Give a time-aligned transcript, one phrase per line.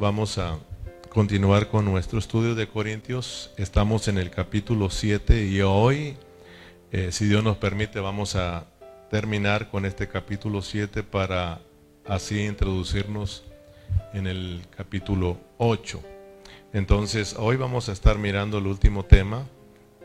[0.00, 0.58] Vamos a
[1.10, 3.52] continuar con nuestro estudio de Corintios.
[3.58, 6.16] Estamos en el capítulo 7 y hoy,
[6.90, 8.66] eh, si Dios nos permite, vamos a
[9.10, 11.60] terminar con este capítulo 7 para
[12.06, 13.44] así introducirnos
[14.14, 16.00] en el capítulo 8.
[16.72, 19.46] Entonces, hoy vamos a estar mirando el último tema,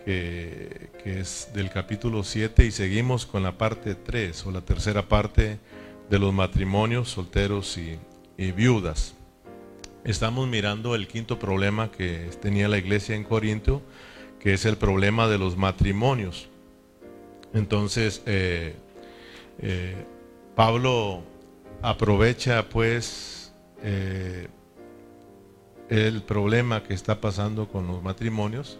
[0.03, 5.57] que, es del capítulo 7, y seguimos con la parte 3 o la tercera parte
[6.09, 9.15] de los matrimonios solteros y viudas.
[10.05, 13.81] Estamos mirando el quinto problema que tenía la iglesia en Corinto,
[14.39, 16.47] que es el problema de los matrimonios.
[17.53, 18.75] Entonces, eh,
[19.59, 20.05] eh,
[20.55, 21.23] Pablo
[21.81, 24.47] aprovecha pues eh,
[25.89, 28.79] el problema que está pasando con los matrimonios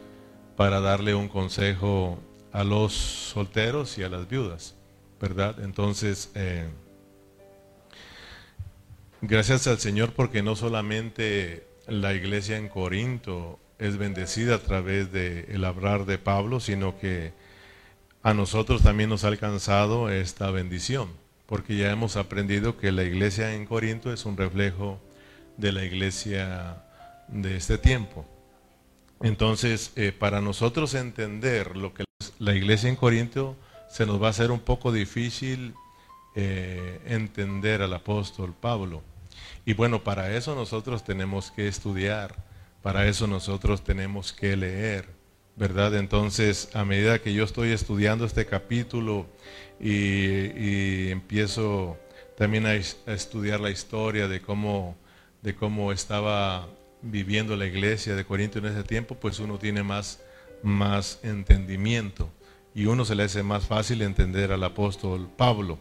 [0.55, 2.17] para darle un consejo
[2.53, 4.75] a los solteros y a las viudas,
[5.19, 5.59] ¿verdad?
[5.61, 6.31] Entonces,
[9.21, 15.45] Gracias al Señor porque no solamente la iglesia en Corinto es bendecida a través del
[15.49, 17.33] el hablar de Pablo, sino que
[18.23, 21.09] a nosotros también nos ha alcanzado esta bendición,
[21.47, 25.01] porque ya hemos aprendido que la iglesia en Corinto es un reflejo
[25.57, 26.83] de la iglesia
[27.27, 28.25] de este tiempo.
[29.21, 32.05] Entonces, eh, para nosotros entender lo que
[32.39, 33.57] la iglesia en Corinto,
[33.89, 35.73] se nos va a hacer un poco difícil
[36.35, 39.01] eh, entender al apóstol Pablo.
[39.65, 42.35] Y bueno, para eso nosotros tenemos que estudiar,
[42.81, 45.09] para eso nosotros tenemos que leer,
[45.55, 45.95] ¿verdad?
[45.95, 49.27] Entonces, a medida que yo estoy estudiando este capítulo
[49.79, 51.97] y, empiezo
[52.37, 54.95] también a, estudiar la historia de cómo,
[55.41, 56.67] de cómo estaba
[57.01, 60.21] viviendo la iglesia de Corinto en ese tiempo, pues uno tiene más,
[60.63, 62.29] más entendimiento
[62.73, 65.79] y uno se le hace más fácil entender al apóstol Pablo.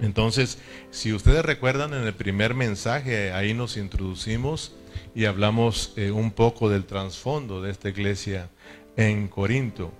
[0.00, 0.58] Entonces,
[0.90, 4.72] si ustedes recuerdan en el primer mensaje, ahí nos introducimos
[5.14, 8.48] y hablamos eh, un poco del trasfondo de esta iglesia
[8.96, 9.92] en Corinto.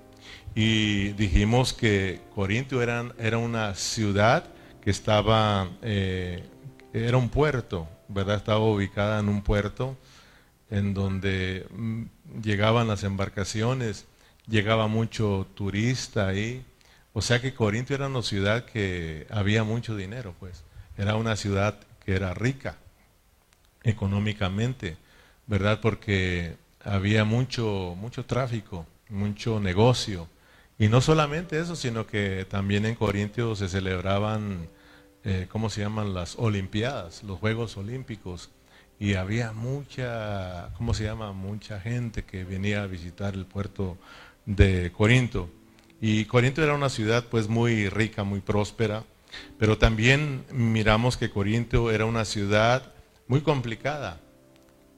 [0.54, 4.44] Y dijimos que Corinto era, una ciudad
[4.80, 6.44] que estaba, eh,
[6.92, 8.36] era un puerto, ¿verdad?
[8.36, 9.96] Estaba ubicada en un puerto
[10.70, 12.02] en donde mm,
[12.42, 14.06] llegaban las embarcaciones,
[14.46, 16.64] llegaba mucho turista ahí
[17.12, 20.64] o sea que Corinto era una ciudad que había mucho dinero, pues.
[20.96, 22.76] Era una ciudad que era rica
[23.82, 24.96] económicamente,
[25.46, 25.80] ¿verdad?
[25.80, 30.28] Porque había mucho, mucho tráfico, mucho negocio.
[30.78, 34.68] Y no solamente eso, sino que también en Corinto se celebraban,
[35.24, 36.14] eh, ¿cómo se llaman?
[36.14, 38.50] Las Olimpiadas, los Juegos Olímpicos.
[39.00, 41.32] Y había mucha, ¿cómo se llama?
[41.32, 43.96] Mucha gente que venía a visitar el puerto
[44.46, 45.50] de Corinto.
[46.00, 49.04] Y Corinto era una ciudad pues muy rica, muy próspera,
[49.58, 52.92] pero también miramos que Corinto era una ciudad
[53.26, 54.20] muy complicada.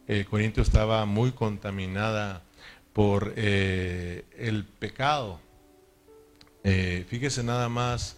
[0.07, 2.43] Eh, Corinto estaba muy contaminada
[2.93, 5.41] por eh, el pecado.
[6.65, 8.17] Eh, fíjese nada más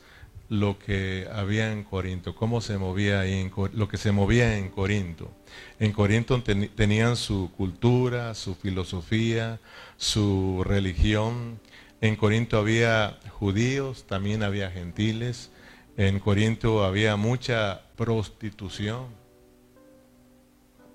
[0.48, 4.68] lo que había en Corinto, cómo se movía ahí en, lo que se movía en
[4.70, 5.30] Corinto.
[5.78, 9.60] En Corinto tenían su cultura, su filosofía,
[9.96, 11.58] su religión,
[12.02, 15.50] en Corinto había judíos, también había gentiles.
[15.96, 19.06] En Corinto había mucha prostitución.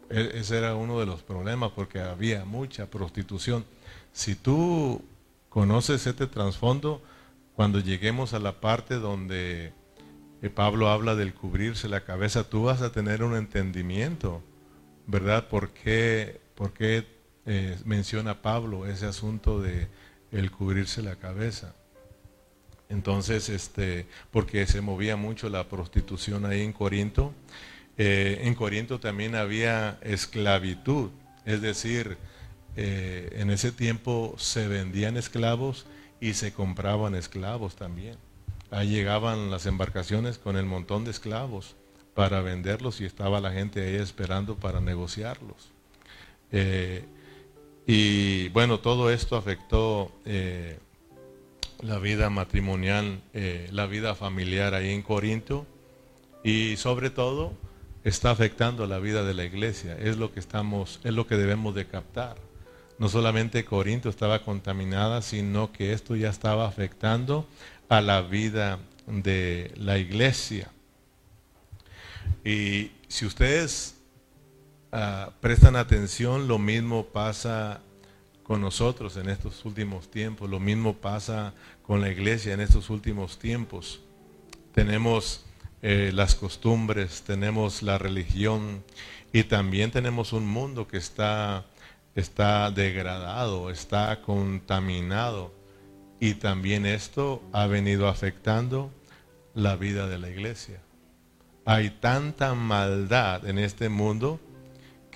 [0.10, 3.64] E-, ese era uno de los problemas porque había mucha prostitución.
[4.12, 5.02] Si tú
[5.48, 7.02] conoces este trasfondo,
[7.56, 9.72] cuando lleguemos a la parte donde
[10.42, 14.44] eh, Pablo habla del cubrirse la cabeza, tú vas a tener un entendimiento,
[15.06, 15.48] ¿verdad?
[15.48, 17.08] ¿Por qué, por qué
[17.46, 19.88] eh, menciona Pablo ese asunto de
[20.32, 21.74] el cubrirse la cabeza.
[22.90, 27.34] Entonces, este, porque se movía mucho la prostitución ahí en Corinto.
[27.98, 31.10] Eh, en Corinto también había esclavitud,
[31.46, 32.18] es decir,
[32.76, 35.86] eh, en ese tiempo se vendían esclavos
[36.22, 38.18] y se compraban esclavos también.
[38.70, 41.76] Ahí llegaban las embarcaciones con el montón de esclavos
[42.14, 45.72] para venderlos y estaba la gente ahí esperando para negociarlos.
[46.52, 47.06] Eh,
[47.88, 50.78] y bueno, todo esto afectó eh,
[51.82, 55.66] la vida matrimonial, eh, la vida familiar ahí en Corinto
[56.44, 57.54] y sobre todo
[58.04, 59.98] está afectando la vida de la iglesia.
[59.98, 62.36] Es lo que estamos, es lo que debemos de captar.
[63.00, 67.48] No solamente Corinto estaba contaminada, sino que esto ya estaba afectando
[67.88, 70.72] a la vida de la iglesia.
[72.44, 73.97] Y si ustedes
[74.92, 77.82] Ah, prestan atención, lo mismo pasa
[78.44, 83.38] con nosotros en estos últimos tiempos, lo mismo pasa con la iglesia en estos últimos
[83.38, 84.00] tiempos.
[84.74, 85.46] Tenemos
[85.82, 88.82] eh, las costumbres, tenemos la religión
[89.34, 91.66] y también tenemos un mundo que está,
[92.16, 95.54] está degradado, está contaminado.
[96.22, 98.90] Y también esto ha venido afectando
[99.54, 100.80] la vida de la iglesia.
[101.66, 104.40] Hay tanta maldad en este mundo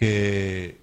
[0.01, 0.81] que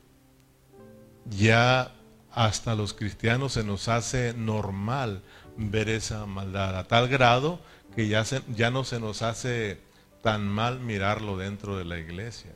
[1.29, 1.93] ya
[2.31, 5.23] hasta los cristianos se nos hace normal
[5.57, 7.59] ver esa maldad, a tal grado
[7.97, 8.23] que ya,
[8.55, 9.81] ya no se nos hace
[10.23, 12.53] tan mal mirarlo dentro de la iglesia.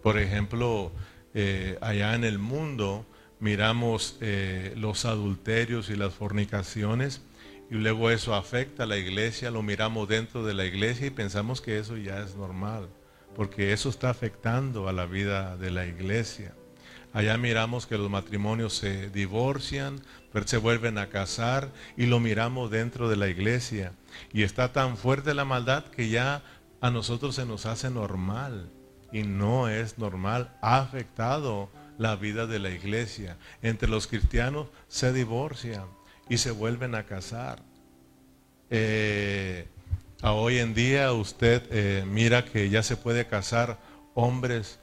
[0.00, 0.92] Por ejemplo,
[1.34, 3.04] eh, allá en el mundo
[3.40, 7.20] miramos eh, los adulterios y las fornicaciones
[7.68, 11.60] y luego eso afecta a la iglesia, lo miramos dentro de la iglesia y pensamos
[11.60, 12.88] que eso ya es normal,
[13.34, 16.54] porque eso está afectando a la vida de la iglesia.
[17.12, 20.00] Allá miramos que los matrimonios se divorcian,
[20.32, 23.92] pero se vuelven a casar y lo miramos dentro de la iglesia.
[24.32, 26.42] Y está tan fuerte la maldad que ya
[26.80, 28.68] a nosotros se nos hace normal.
[29.12, 30.56] Y no es normal.
[30.60, 33.36] Ha afectado la vida de la iglesia.
[33.62, 35.84] Entre los cristianos se divorcian
[36.28, 37.62] y se vuelven a casar.
[38.70, 39.68] Eh,
[40.24, 43.78] a hoy en día usted eh, mira que ya se puede casar
[44.14, 44.80] hombres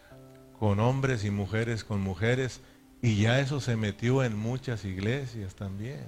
[0.60, 2.62] con hombres y mujeres con mujeres,
[3.02, 6.06] y ya eso se metió en muchas iglesias también.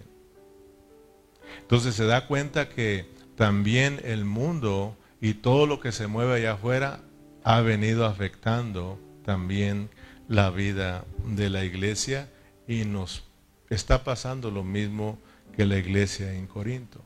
[1.61, 6.51] Entonces se da cuenta que también el mundo y todo lo que se mueve allá
[6.51, 6.99] afuera
[7.43, 9.89] ha venido afectando también
[10.27, 12.29] la vida de la iglesia
[12.67, 13.23] y nos
[13.71, 15.17] está pasando lo mismo
[15.57, 17.01] que la iglesia en Corinto.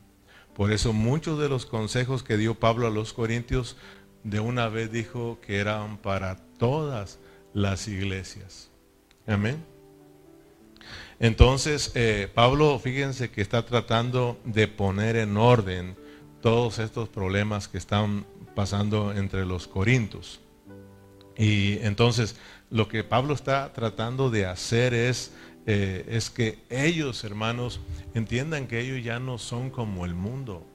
[0.58, 3.76] Por eso muchos de los consejos que dio Pablo a los corintios
[4.24, 7.20] de una vez dijo que eran para todas
[7.54, 8.68] las iglesias.
[9.24, 9.64] Amén.
[11.20, 15.96] Entonces, eh, Pablo, fíjense que está tratando de poner en orden
[16.42, 18.26] todos estos problemas que están
[18.56, 20.40] pasando entre los corintos.
[21.36, 22.34] Y entonces,
[22.68, 25.30] lo que Pablo está tratando de hacer es,
[25.70, 27.80] eh, es que ellos, hermanos,
[28.14, 30.66] entiendan que ellos ya no son como el mundo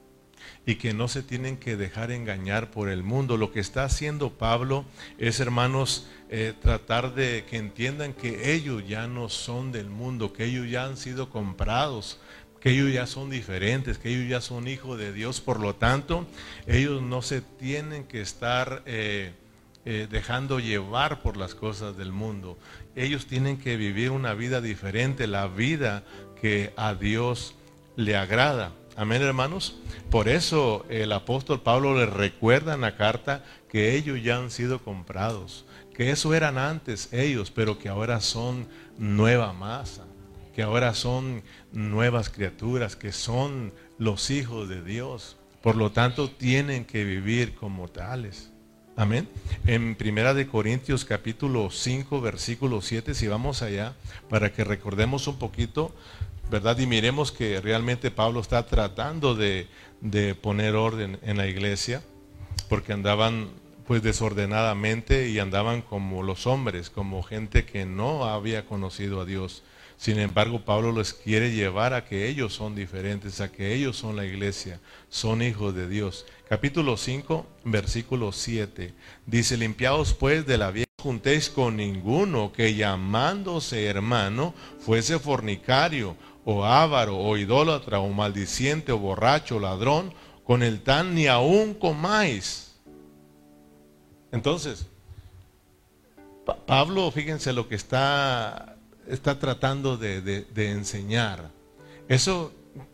[0.66, 3.36] y que no se tienen que dejar engañar por el mundo.
[3.36, 4.84] Lo que está haciendo Pablo
[5.18, 10.44] es, hermanos, eh, tratar de que entiendan que ellos ya no son del mundo, que
[10.44, 12.20] ellos ya han sido comprados,
[12.60, 15.40] que ellos ya son diferentes, que ellos ya son hijos de Dios.
[15.40, 16.24] Por lo tanto,
[16.68, 19.32] ellos no se tienen que estar eh,
[19.86, 22.58] eh, dejando llevar por las cosas del mundo.
[22.96, 26.04] Ellos tienen que vivir una vida diferente, la vida
[26.40, 27.54] que a Dios
[27.96, 28.72] le agrada.
[28.96, 29.76] Amén, hermanos.
[30.10, 34.78] Por eso el apóstol Pablo les recuerda en la carta que ellos ya han sido
[34.82, 35.64] comprados,
[35.94, 40.04] que eso eran antes ellos, pero que ahora son nueva masa,
[40.54, 41.42] que ahora son
[41.72, 45.36] nuevas criaturas, que son los hijos de Dios.
[45.60, 48.53] Por lo tanto, tienen que vivir como tales.
[48.96, 49.28] Amén.
[49.66, 53.94] En Primera de Corintios capítulo 5 versículo 7, si vamos allá,
[54.28, 55.92] para que recordemos un poquito
[56.50, 56.78] ¿verdad?
[56.78, 59.66] Y miremos que realmente Pablo está tratando de,
[60.40, 62.02] poner orden en la iglesia,
[62.68, 63.48] porque andaban
[63.86, 69.62] pues desordenadamente y andaban como los hombres, como gente que no había conocido a Dios.
[70.04, 74.16] Sin embargo, Pablo les quiere llevar a que ellos son diferentes, a que ellos son
[74.16, 74.78] la iglesia,
[75.08, 76.26] son hijos de Dios.
[76.46, 78.92] Capítulo 5, versículo 7.
[79.24, 86.66] Dice, limpiaos pues de la vieja juntéis con ninguno que llamándose hermano fuese fornicario o
[86.66, 90.12] avaro, o idólatra, o maldiciente, o borracho, o ladrón,
[90.44, 92.74] con el tan ni aún comáis.
[94.32, 94.86] Entonces,
[96.66, 98.73] Pablo, fíjense lo que está,
[99.08, 101.50] está tratando de, de enseñar.
[102.08, 102.52] Eso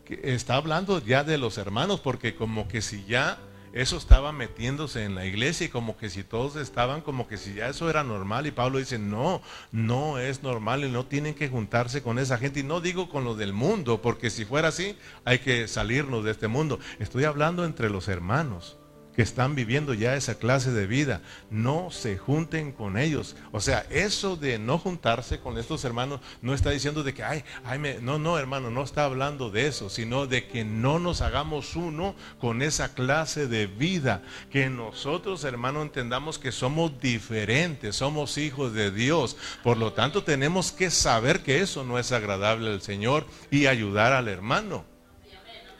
[0.09, 3.37] está hablando ya de los hermanos, porque como que si ya
[3.73, 7.53] eso estaba metiéndose en la iglesia y como que si todos estaban, como que si
[7.53, 8.45] ya eso era normal.
[8.45, 9.41] Y Pablo dice, no,
[9.71, 12.59] no es normal y no tienen que juntarse con esa gente.
[12.59, 16.31] Y no digo con lo del mundo, porque si fuera así, hay que salirnos de
[16.31, 16.79] este mundo.
[16.99, 18.77] Estoy hablando entre los hermanos
[19.15, 23.35] que están viviendo ya esa clase de vida, no se junten con ellos.
[23.51, 27.43] O sea, eso de no juntarse con estos hermanos no está diciendo de que, ay,
[27.63, 31.21] ay, me, no, no, hermano, no está hablando de eso, sino de que no nos
[31.21, 38.37] hagamos uno con esa clase de vida, que nosotros, hermano, entendamos que somos diferentes, somos
[38.37, 39.35] hijos de Dios.
[39.63, 44.13] Por lo tanto, tenemos que saber que eso no es agradable al Señor y ayudar
[44.13, 44.85] al hermano.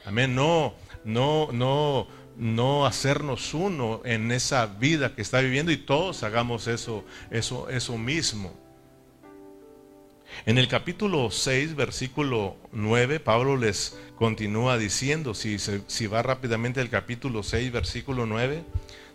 [0.05, 0.73] Amén, no,
[1.03, 2.07] no, no
[2.37, 7.97] no hacernos uno en esa vida que está viviendo y todos hagamos eso, eso, eso
[7.97, 8.53] mismo.
[10.45, 16.89] En el capítulo 6, versículo 9, Pablo les continúa diciendo, si, si va rápidamente el
[16.89, 18.63] capítulo 6, versículo 9,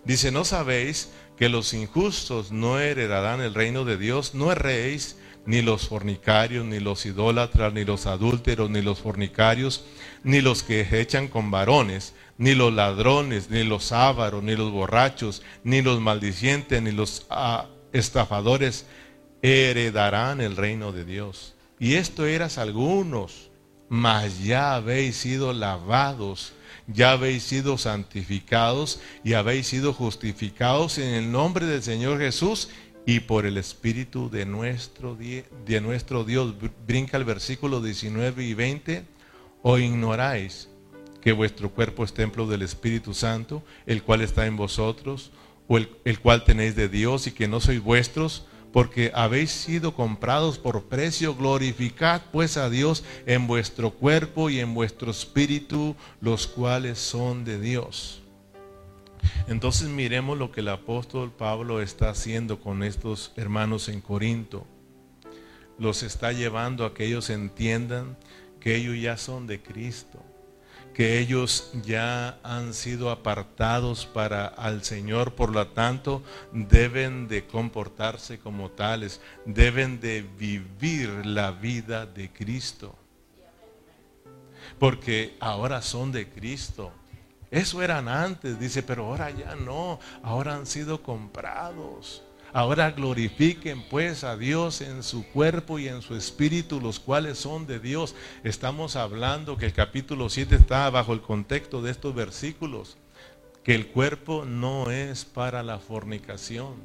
[0.04, 4.34] dice, ¿no sabéis que los injustos no heredarán el reino de Dios?
[4.34, 9.84] No erréis, ni los fornicarios, ni los idólatras, ni los adúlteros, ni los fornicarios,
[10.24, 15.42] ni los que echan con varones, ni los ladrones, ni los ávaros, ni los borrachos,
[15.64, 18.86] ni los maldicientes, ni los ah, estafadores
[19.42, 21.54] heredarán el reino de Dios.
[21.78, 23.50] Y esto eras algunos,
[23.88, 26.52] mas ya habéis sido lavados,
[26.86, 32.68] ya habéis sido santificados y habéis sido justificados en el nombre del Señor Jesús
[33.06, 36.54] y por el Espíritu de nuestro, de nuestro Dios.
[36.86, 39.04] Brinca el versículo 19 y 20.
[39.62, 40.68] O ignoráis
[41.26, 45.32] que vuestro cuerpo es templo del Espíritu Santo, el cual está en vosotros,
[45.66, 49.92] o el, el cual tenéis de Dios y que no sois vuestros, porque habéis sido
[49.92, 51.34] comprados por precio.
[51.34, 57.58] Glorificad pues a Dios en vuestro cuerpo y en vuestro espíritu, los cuales son de
[57.58, 58.22] Dios.
[59.48, 64.64] Entonces miremos lo que el apóstol Pablo está haciendo con estos hermanos en Corinto.
[65.76, 68.16] Los está llevando a que ellos entiendan
[68.60, 70.22] que ellos ya son de Cristo,
[70.96, 76.22] que ellos ya han sido apartados para al Señor, por lo tanto
[76.52, 82.96] deben de comportarse como tales, deben de vivir la vida de Cristo.
[84.78, 86.90] Porque ahora son de Cristo
[87.50, 92.22] eso eran antes, dice, pero ahora ya no, ahora han sido comprados.
[92.56, 97.66] Ahora glorifiquen pues a Dios en su cuerpo y en su espíritu, los cuales son
[97.66, 98.14] de Dios.
[98.44, 102.96] Estamos hablando que el capítulo 7 está bajo el contexto de estos versículos,
[103.62, 106.76] que el cuerpo no es para la fornicación,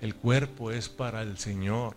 [0.00, 1.96] el cuerpo es para el Señor.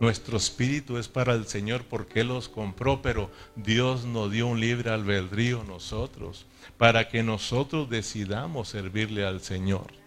[0.00, 4.58] Nuestro espíritu es para el Señor porque Él los compró, pero Dios nos dio un
[4.58, 6.46] libre albedrío nosotros
[6.78, 10.01] para que nosotros decidamos servirle al Señor.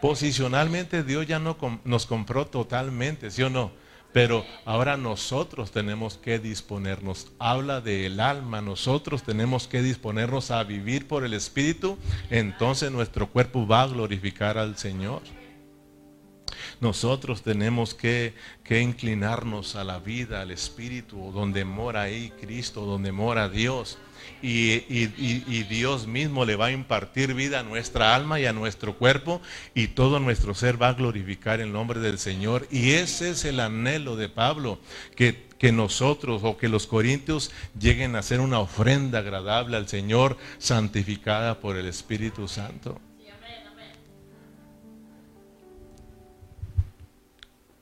[0.00, 3.70] Posicionalmente Dios ya no nos compró totalmente, ¿sí o no?
[4.12, 7.28] Pero ahora nosotros tenemos que disponernos.
[7.38, 11.96] Habla del alma, nosotros tenemos que disponernos a vivir por el Espíritu,
[12.30, 15.22] entonces nuestro cuerpo va a glorificar al Señor.
[16.80, 18.34] Nosotros tenemos que,
[18.70, 23.98] inclinarnos a la vida, al Espíritu, donde mora ahí Cristo, donde mora Dios
[24.42, 24.78] y,
[25.64, 29.42] Dios mismo le va a impartir vida a nuestra alma y a nuestro cuerpo
[29.74, 32.66] y todo nuestro ser va a glorificar el nombre del Señor.
[32.70, 34.78] Y ese es el anhelo de Pablo,
[35.16, 40.38] que, que nosotros o que los corintios lleguen a ser una ofrenda agradable al Señor,
[40.58, 43.00] santificada por el Espíritu Santo.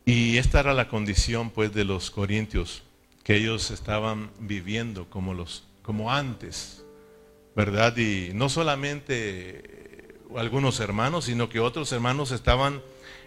[0.09, 2.83] Y esta era la condición pues de los corintios,
[3.25, 6.83] que ellos estaban viviendo como los como antes,
[7.55, 7.95] ¿verdad?
[7.99, 12.81] Y no solamente algunos hermanos, sino que otros hermanos estaban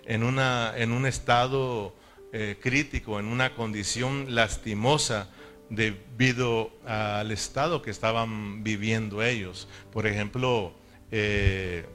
[0.08, 1.94] en, una, en un estado
[2.34, 5.30] eh, crítico, en una condición lastimosa
[5.70, 9.68] debido al estado que estaban viviendo ellos.
[9.94, 10.74] Por ejemplo,
[11.12, 11.86] eh,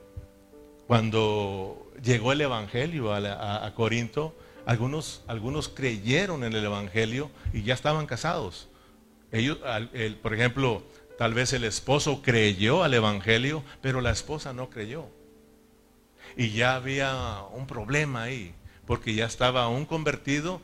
[0.87, 4.33] cuando llegó el Evangelio a, Corinto,
[4.67, 8.69] algunos, algunos creyeron en el Evangelio y ya estaban casados.
[9.33, 9.59] Ellos,
[10.23, 10.83] por ejemplo,
[11.19, 15.07] tal vez el esposo creyó al Evangelio, pero la esposa no creyó.
[16.37, 18.55] Y ya había un problema ahí,
[18.87, 20.61] porque ya estaba un convertido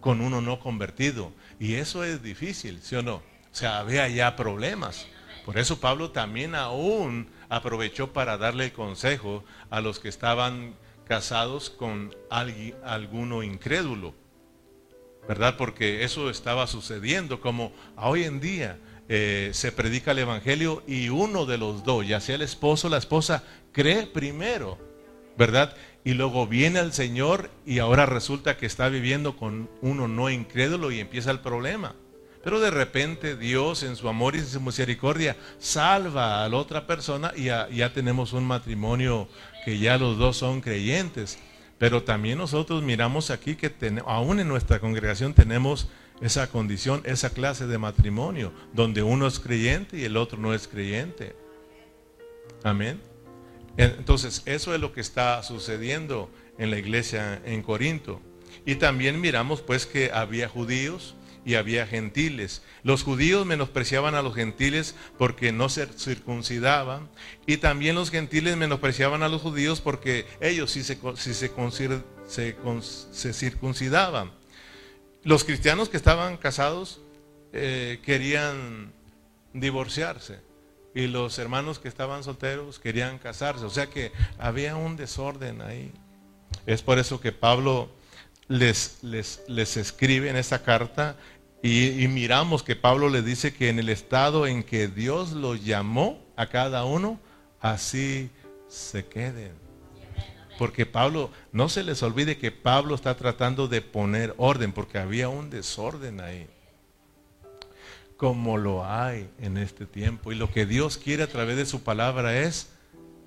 [0.00, 1.32] con uno no convertido.
[1.58, 3.16] Y eso es difícil, ¿sí o no?
[3.16, 3.22] O
[3.54, 5.06] sea, había ya problemas.
[5.44, 10.74] Por eso Pablo también aún aprovechó para darle el consejo a los que estaban
[11.12, 14.14] casados con alguien, alguno incrédulo.
[15.28, 15.58] ¿verdad?
[15.58, 18.78] Porque eso estaba sucediendo, como hoy en día
[19.10, 22.90] eh, se predica el Evangelio y uno de los dos, ya sea el esposo o
[22.90, 24.78] la esposa, cree primero,
[25.36, 25.76] ¿verdad?
[26.02, 30.92] Y luego viene el Señor y ahora resulta que está viviendo con uno no incrédulo
[30.92, 31.94] y empieza el problema.
[32.42, 36.86] Pero de repente Dios en su amor y en su misericordia salva a la otra
[36.86, 39.28] persona y ya tenemos un matrimonio
[39.64, 41.38] que ya los dos son creyentes.
[41.78, 43.72] Pero también nosotros miramos aquí que
[44.06, 45.88] aún en nuestra congregación tenemos
[46.20, 50.68] esa condición, esa clase de matrimonio, donde uno es creyente y el otro no es
[50.68, 51.34] creyente.
[52.62, 53.00] Amén.
[53.76, 58.20] Entonces, eso es lo que está sucediendo en la iglesia en Corinto.
[58.64, 62.62] Y también miramos pues que había judíos y había gentiles.
[62.82, 67.08] Los judíos menospreciaban a los gentiles porque no se circuncidaban
[67.46, 70.98] y también los gentiles menospreciaban a los judíos porque ellos sí se,
[73.32, 74.32] circuncidaban.
[75.24, 77.00] los cristianos que estaban casados
[77.52, 78.92] eh, querían
[79.52, 80.40] divorciarse
[80.94, 83.64] y los hermanos que estaban solteros querían casarse.
[83.64, 85.92] O sea que había un desorden ahí.
[86.66, 87.90] Es por eso que Pablo
[88.48, 91.16] les, les escribe en esta carta
[91.62, 96.18] y, miramos que Pablo le dice que en el estado en que Dios los llamó
[96.36, 97.20] a cada uno,
[97.60, 98.30] así
[98.68, 99.52] se queden.
[100.58, 105.28] Porque Pablo, no se les olvide que Pablo está tratando de poner orden, porque había
[105.28, 106.48] un desorden ahí
[108.22, 110.30] como lo hay en este tiempo.
[110.30, 112.68] Y lo que Dios quiere a través de su palabra es,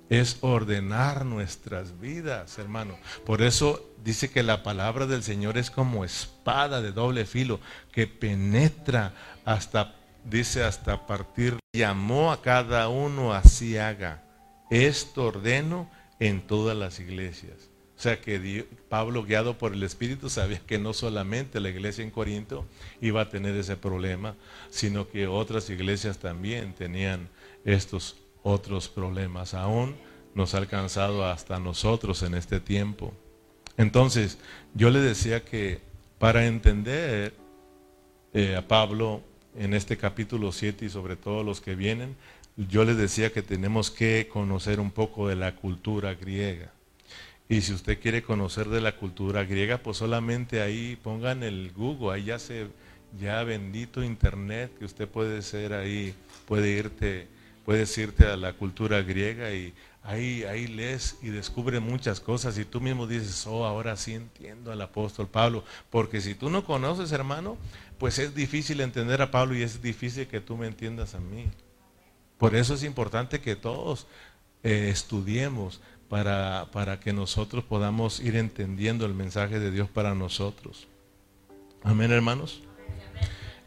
[0.08, 2.96] es ordenar nuestras vidas, hermano.
[3.24, 7.60] Por eso dice que la palabra del Señor es como espada de doble filo,
[7.92, 11.58] que penetra hasta, dice, hasta partir.
[11.72, 14.22] Llamó a cada uno así haga.
[14.70, 17.70] Esto ordeno en todas las iglesias.
[17.96, 22.10] O sea que Pablo, guiado por el Espíritu, sabía que no solamente la iglesia en
[22.10, 22.66] Corinto
[23.00, 24.34] iba a tener ese problema,
[24.68, 27.30] sino que otras iglesias también tenían
[27.64, 29.54] estos otros problemas.
[29.54, 29.96] Aún
[30.34, 33.12] nos ha alcanzado hasta nosotros en este tiempo.
[33.76, 34.38] Entonces,
[34.72, 35.80] yo le decía que
[36.18, 37.34] para entender
[38.32, 39.20] eh, a Pablo
[39.58, 42.14] en este capítulo 7 y sobre todo los que vienen,
[42.56, 46.70] yo le decía que tenemos que conocer un poco de la cultura griega.
[47.48, 52.14] Y si usted quiere conocer de la cultura griega, pues solamente ahí pongan el Google,
[52.14, 52.68] ahí ya se,
[53.18, 56.14] ya bendito internet, que usted puede ser ahí,
[56.46, 57.28] puede irte,
[57.66, 62.64] puedes irte a la cultura griega y ahí, ahí lees y descubre muchas cosas y
[62.64, 67.10] tú mismo dices, oh, ahora sí entiendo al apóstol Pablo, porque si tú no conoces,
[67.10, 67.58] hermano,
[67.98, 71.46] pues es difícil entender a Pablo y es difícil que tú me entiendas a mí.
[72.38, 74.06] Por eso es importante que todos
[74.62, 80.86] eh, estudiemos para, para que nosotros podamos ir entendiendo el mensaje de Dios para nosotros.
[81.82, 82.62] Amén, hermanos.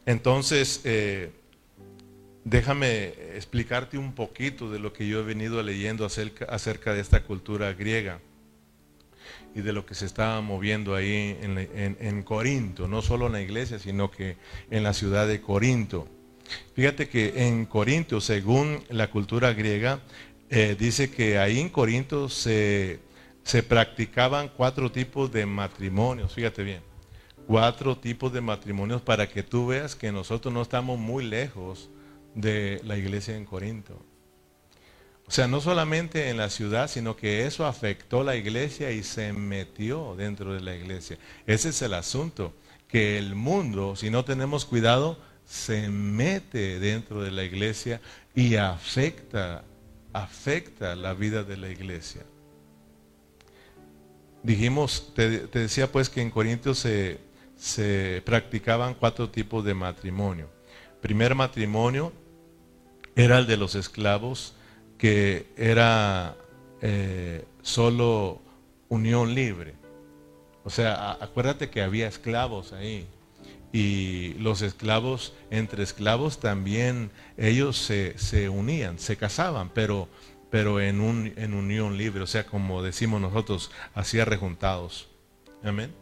[0.05, 1.33] Entonces, eh,
[2.43, 7.73] déjame explicarte un poquito de lo que yo he venido leyendo acerca, de esta cultura
[7.73, 8.19] griega
[9.55, 13.79] y de lo que se estaba moviendo ahí en, Corinto, no solo en la iglesia,
[13.79, 14.37] sino que
[14.69, 16.07] en la ciudad de Corinto.
[16.75, 19.99] Fíjate que en Corinto, según la cultura griega,
[20.49, 22.99] eh, dice que ahí en Corinto se,
[23.43, 26.81] se practicaban cuatro tipos de matrimonios, fíjate bien,
[27.45, 31.89] cuatro tipos de matrimonios para que tú veas que nosotros no estamos muy lejos
[32.35, 34.05] de la iglesia en Corinto.
[35.27, 39.31] O sea, no solamente en la ciudad, sino que eso afectó la iglesia y se
[39.31, 41.17] metió dentro de la iglesia.
[41.45, 42.53] Ese es el asunto,
[42.87, 48.01] que el mundo, si no tenemos cuidado, se mete dentro de la iglesia
[48.33, 49.63] y afecta
[50.13, 52.23] afecta la vida de la iglesia.
[54.43, 57.19] Dijimos, te, decía pues que en Corintios se,
[57.57, 60.49] se, practicaban cuatro tipos de matrimonio.
[61.01, 62.11] Primer matrimonio
[63.15, 64.53] era el de los esclavos,
[64.97, 66.35] que era
[66.81, 68.41] eh, solo
[68.89, 69.75] unión libre.
[70.63, 73.07] O sea, acuérdate que había esclavos ahí
[73.71, 80.07] y los esclavos, entre esclavos también ellos se, se unían, se casaban, pero,
[80.49, 85.07] pero en, un, en unión libre, o sea, como decimos nosotros, así rejuntados.
[85.63, 85.93] Amén.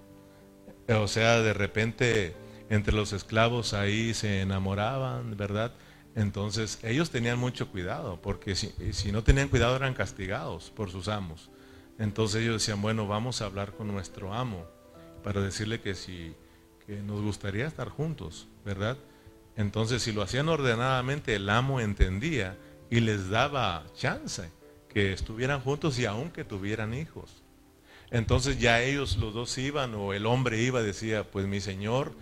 [0.89, 2.33] O sea, de repente
[2.69, 5.73] entre los esclavos ahí se enamoraban, ¿verdad?
[6.17, 11.07] Entonces ellos tenían mucho cuidado, porque si, si no tenían cuidado eran castigados por sus
[11.07, 11.49] amos.
[11.97, 14.65] Entonces ellos decían, bueno, vamos a hablar con nuestro amo
[15.23, 16.35] para decirle que si
[16.87, 18.97] que nos gustaría estar juntos, ¿verdad?
[19.57, 22.57] Entonces, si lo hacían ordenadamente, el amo entendía
[22.89, 24.49] y les daba chance
[24.87, 27.43] que estuvieran juntos y aunque tuvieran hijos.
[28.09, 32.13] Entonces ya ellos los dos iban o el hombre iba decía, pues mi señor,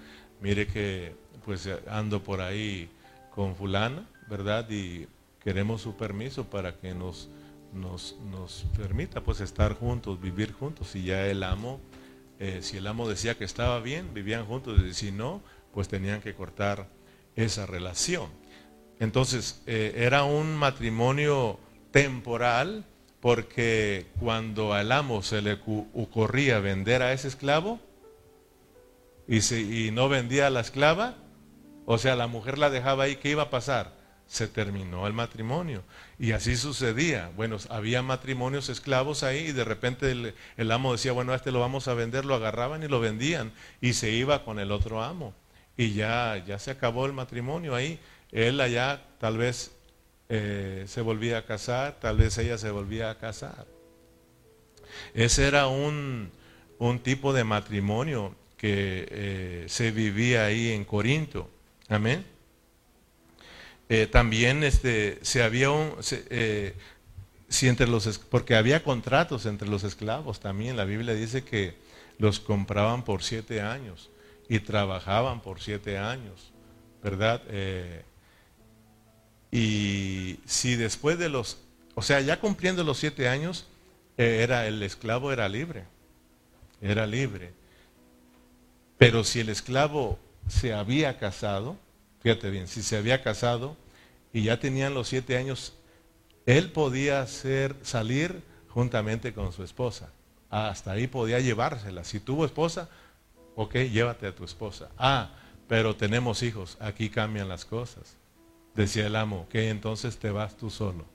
[0.41, 2.89] mire que pues ando por ahí
[3.36, 4.67] con fulana, ¿verdad?
[4.69, 5.08] Y
[5.43, 7.30] queremos su permiso para que nos,
[7.74, 10.95] nos, nos permita pues estar juntos, vivir juntos.
[10.95, 11.80] Y ya el amo
[12.39, 15.41] eh, si el amo decía que estaba bien, vivían juntos, y si no,
[15.74, 16.88] pues tenían que cortar
[17.36, 18.30] esa relación.
[19.00, 21.60] Entonces, eh, era un matrimonio
[21.91, 22.86] temporal
[23.21, 25.54] porque cuando al amo se le
[25.93, 27.80] ocurría vender a ese esclavo
[29.28, 31.15] y, y no vendía a la esclava,
[31.86, 34.06] o sea, la mujer la dejaba ahí, ¿qué iba a pasar?
[34.28, 35.84] se terminó el matrimonio.
[36.17, 37.32] Y así sucedía.
[37.36, 41.60] Bueno, había matrimonios esclavos ahí y de repente el, amo decía, bueno, a este lo
[41.60, 45.34] vamos a vender, lo agarraban y lo vendían y se iba con el otro amo.
[45.78, 48.00] Y ya, ya se acabó el matrimonio ahí.
[48.32, 49.76] Él allá tal vez
[50.30, 53.67] eh, se volvía a casar, tal vez ella se volvía a casar.
[55.13, 56.32] Ese era un,
[56.80, 61.50] un tipo de matrimonio que eh, se vivía ahí en Corinto.
[61.88, 62.26] Amén.
[63.89, 66.74] Eh, también este, se había un, eh,
[67.48, 70.78] si entre los, porque había contratos entre los esclavos también.
[70.78, 71.76] La Biblia dice que
[72.17, 74.10] los compraban por siete años
[74.50, 76.52] y trabajaban por siete años,
[77.04, 77.41] ¿verdad?
[79.52, 81.58] y si después de los,
[81.93, 83.67] o sea, ya cumpliendo los siete años,
[84.17, 85.86] era el esclavo era libre,
[86.82, 87.54] era libre.
[88.98, 91.77] Pero si el esclavo se había casado,
[92.21, 93.75] fíjate bien, si se había casado
[94.34, 95.73] y ya tenían los siete años,
[96.45, 100.10] él podía salir juntamente con su esposa.
[100.49, 102.03] Hasta ahí podía llevársela.
[102.03, 102.89] Si tuvo esposa,
[103.55, 104.89] ok, llévate a tu esposa.
[104.97, 105.31] Ah,
[105.67, 108.15] pero tenemos hijos, aquí cambian las cosas.
[108.75, 111.05] Decía el amo, ok, entonces te vas tú solo.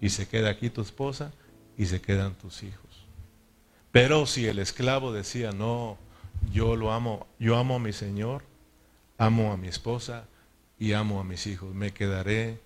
[0.00, 1.32] Y se queda aquí tu esposa
[1.76, 3.06] y se quedan tus hijos.
[3.92, 5.98] Pero si el esclavo decía, no,
[6.50, 8.42] yo lo amo, yo amo a mi Señor,
[9.18, 10.26] amo a mi esposa
[10.78, 12.60] y amo a mis hijos, me quedaré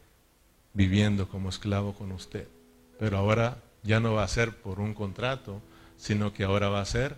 [0.72, 2.48] viviendo como esclavo con usted.
[2.98, 5.60] Pero ahora ya no va a ser por un contrato,
[5.96, 7.16] sino que ahora va a ser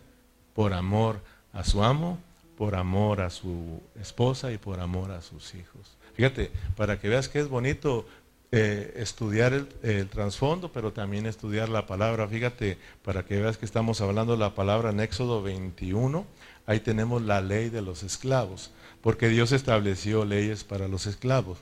[0.55, 1.21] por amor
[1.53, 2.19] a su amo,
[2.57, 5.97] por amor a su esposa y por amor a sus hijos.
[6.15, 8.07] Fíjate, para que veas que es bonito
[8.51, 12.27] eh, estudiar el, trasfondo, pero también estudiar la palabra.
[12.27, 16.27] Fíjate, para que veas que estamos hablando de la palabra en Éxodo 21,
[16.69, 21.59] ahí tenemos la ley de los esclavos, porque Dios estableció leyes para los esclavos.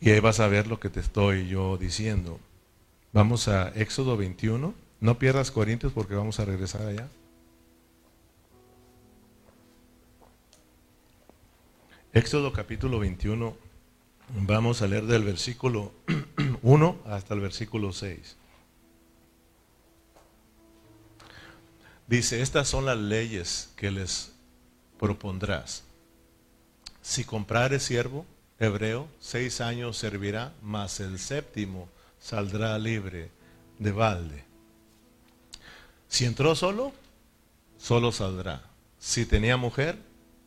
[0.00, 2.40] Y ahí vas a ver lo que te estoy yo diciendo.
[3.12, 4.74] Vamos a Éxodo 21.
[5.00, 7.08] No pierdas Corintios porque vamos a regresar allá.
[12.12, 13.56] Éxodo capítulo 21
[14.28, 15.92] Vamos a leer del versículo
[16.62, 18.36] 1 hasta el versículo 6.
[22.06, 24.32] Dice, estas son las leyes que les
[24.98, 25.84] propondrás.
[27.00, 28.26] Si comprares siervo
[28.58, 31.88] hebreo, seis años servirá, mas el séptimo
[32.20, 33.30] saldrá libre
[33.78, 34.44] de balde.
[36.08, 36.92] Si entró solo,
[37.78, 38.62] solo saldrá.
[38.98, 39.98] Si tenía mujer,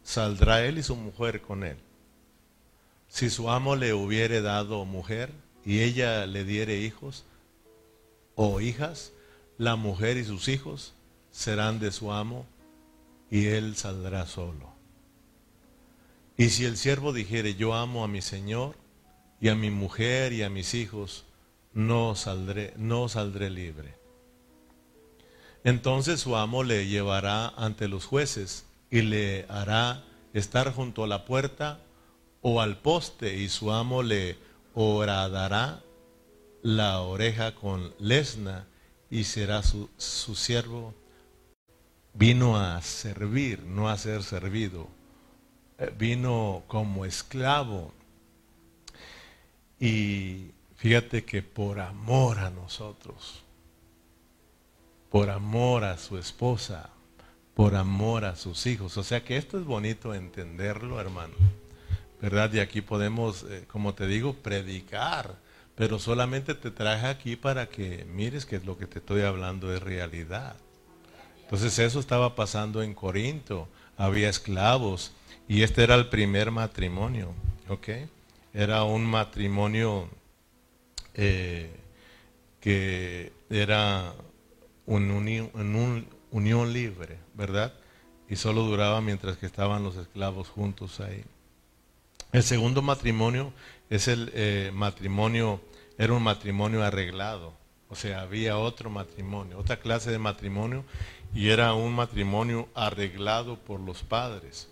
[0.03, 1.77] saldrá él y su mujer con él.
[3.09, 5.31] Si su amo le hubiere dado mujer
[5.65, 7.25] y ella le diere hijos
[8.35, 9.11] o hijas,
[9.57, 10.93] la mujer y sus hijos
[11.37, 12.47] serán de su amo
[13.29, 14.71] y él saldrá solo.
[16.35, 18.75] Y si el siervo dijere, yo amo a mi Señor
[19.39, 21.25] y a mi mujer y a mis hijos,
[21.73, 23.93] no saldré, no saldré libre.
[25.63, 31.23] Entonces su amo le llevará ante los jueces y le hará estar junto a la
[31.23, 31.79] puerta
[32.41, 34.37] o al poste y su amo le
[34.73, 35.83] horadará
[36.63, 38.65] la oreja con lesna
[39.11, 40.95] y será su, su siervo.
[42.17, 44.87] Vino a servir, no a ser servido.
[45.77, 47.93] Eh, vino como esclavo.
[49.79, 53.43] Y fíjate que por amor a nosotros,
[55.11, 56.89] por amor a su esposa,
[57.53, 58.97] por amor a sus hijos.
[58.97, 61.35] O sea que esto es bonito entenderlo, hermano.
[62.21, 62.51] ¿verdad?
[62.53, 65.35] Y aquí podemos, eh, como te digo, predicar,
[65.75, 69.81] pero solamente te traje aquí para que mires que lo que te estoy hablando es
[69.81, 70.55] realidad.
[71.47, 75.13] Entonces eso estaba pasando en Corinto, había esclavos
[75.47, 77.33] y este era el primer matrimonio,
[77.69, 77.87] ¿ok?
[78.53, 80.09] Era un matrimonio
[81.13, 81.73] eh,
[82.59, 84.13] que era
[84.85, 87.73] un un unión libre, ¿verdad?
[88.27, 91.23] Y solo duraba mientras que estaban los esclavos juntos ahí.
[92.33, 93.53] El segundo matrimonio
[93.89, 95.61] es el eh, matrimonio,
[95.97, 97.53] era un matrimonio arreglado.
[97.89, 100.83] O sea, había otro matrimonio, otra clase de matrimonio,
[101.33, 104.69] y era un matrimonio arreglado por los padres.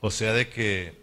[0.00, 0.94] O sea, de que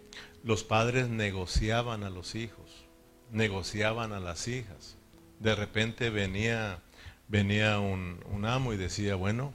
[0.42, 2.84] los padres negociaban a los hijos,
[3.30, 4.96] negociaban a las hijas.
[5.40, 6.80] De repente venía,
[7.28, 9.54] venía un, un amo y decía, bueno,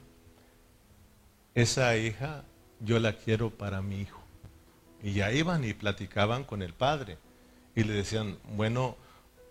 [1.54, 2.44] esa hija
[2.80, 4.20] yo la quiero para mi hijo.
[5.02, 7.18] Y ya iban y platicaban con el padre.
[7.74, 8.96] Y le decían, bueno,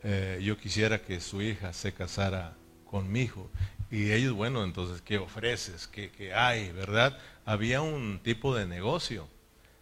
[0.03, 3.49] eh, yo quisiera que su hija se casara con mi hijo.
[3.91, 5.87] Y ellos, bueno, entonces, ¿qué ofreces?
[5.87, 6.71] ¿Qué, qué hay?
[6.71, 7.17] ¿Verdad?
[7.45, 9.27] Había un tipo de negocio.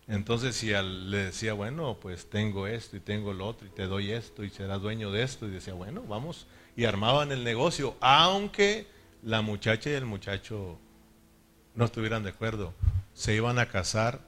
[0.08, 4.12] Entonces, si le decía, bueno, pues tengo esto y tengo lo otro y te doy
[4.12, 6.48] esto y serás dueño de esto, y decía, bueno, vamos.
[6.78, 8.88] Y armaban el negocio, aunque
[9.22, 10.80] la muchacha y el muchacho
[11.76, 12.74] no estuvieran de acuerdo.
[13.14, 14.22] Se iban a casar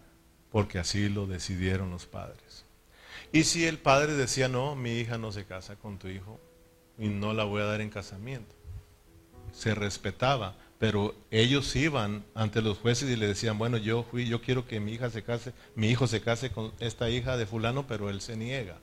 [0.51, 2.65] porque así lo decidieron los padres.
[3.31, 6.39] Y si el padre decía, no, mi hija no se casa con tu hijo
[6.97, 8.55] y no la voy a dar en casamiento,
[9.51, 14.41] se respetaba, pero ellos iban ante los jueces y le decían, bueno, yo fui, yo
[14.41, 17.85] quiero que mi hija se case, mi hijo se case con esta hija de fulano,
[17.85, 18.77] pero él se niega.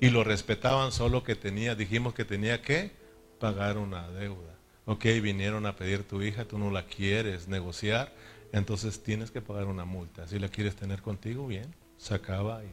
[0.00, 2.92] Y lo respetaban solo que tenía, dijimos que tenía que
[3.38, 4.54] pagar una deuda.
[4.86, 8.14] Ok, vinieron a pedir tu hija, tú no la quieres negociar,
[8.52, 10.26] entonces tienes que pagar una multa.
[10.26, 12.64] Si la quieres tener contigo, bien, se acaba.
[12.64, 12.68] Y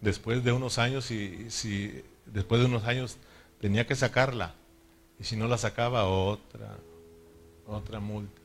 [0.00, 3.16] después de unos años, y si después de unos años
[3.60, 4.54] tenía que sacarla,
[5.18, 6.76] y si no la sacaba, otra,
[7.66, 8.40] otra multa.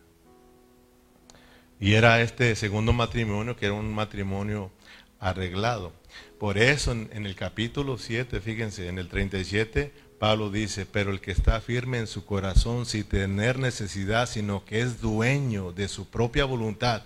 [1.80, 4.72] Y era este segundo matrimonio, que era un matrimonio
[5.20, 5.92] arreglado.
[6.40, 11.32] Por eso en, el capítulo 7, fíjense, en el 37, Pablo dice, pero el que
[11.32, 16.46] está firme en su corazón sin tener necesidad, sino que es dueño de su propia
[16.46, 17.04] voluntad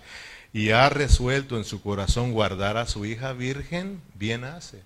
[0.52, 4.82] y ha resuelto en su corazón guardar a su hija virgen, bien hace.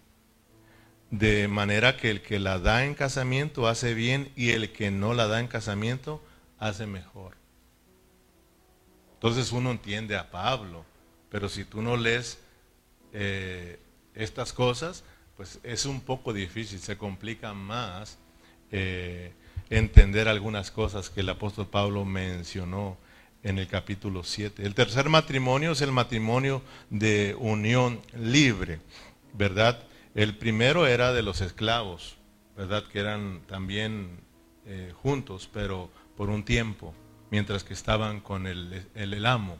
[1.11, 5.15] De manera que el que la da en casamiento hace bien y el que no
[5.15, 6.23] la da en casamiento
[6.59, 7.37] hace mejor.
[9.15, 10.85] Entonces uno entiende a Pablo,
[11.31, 12.39] pero si tú no lees
[13.13, 13.79] eh,
[14.15, 15.05] estas cosas,
[15.37, 18.19] pues es un poco difícil, se complica más
[18.71, 19.33] eh,
[19.71, 22.97] entender algunas cosas que el apóstol Pablo mencionó
[23.43, 24.65] en el capítulo 7.
[24.65, 28.81] El tercer matrimonio es el matrimonio de unión libre,
[29.33, 29.83] ¿verdad?
[30.15, 32.17] El primero era de los esclavos,
[32.57, 32.85] ¿verdad?
[32.85, 34.21] Que eran también
[34.67, 36.95] eh, juntos, pero por un tiempo,
[37.31, 39.59] mientras que estaban con el, el, amo,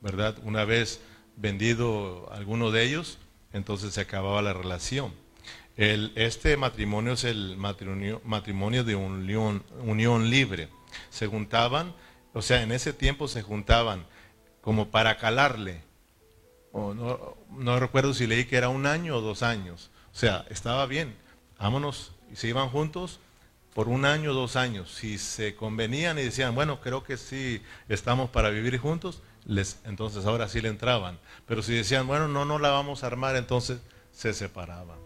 [0.00, 0.36] ¿verdad?
[0.42, 1.00] Una vez
[1.36, 3.18] vendido alguno de ellos,
[3.52, 5.12] entonces se acababa la relación.
[5.76, 10.68] El, este matrimonio es el matrimonio, matrimonio de unión, unión libre.
[11.10, 11.94] Se juntaban,
[12.32, 14.04] o sea, en ese tiempo se juntaban
[14.60, 15.82] como para calarle.
[16.72, 19.90] O no, no recuerdo si leí que era un año o dos años.
[20.12, 21.16] O sea, estaba bien.
[21.58, 22.12] Vámonos.
[22.30, 23.20] Y se iban juntos
[23.78, 28.28] por un año, dos años, si se convenían y decían, bueno, creo que sí estamos
[28.28, 31.16] para vivir juntos, les, entonces ahora sí le entraban.
[31.46, 33.78] Pero si decían, bueno, no, no la vamos a armar, entonces
[34.10, 34.98] se separaban.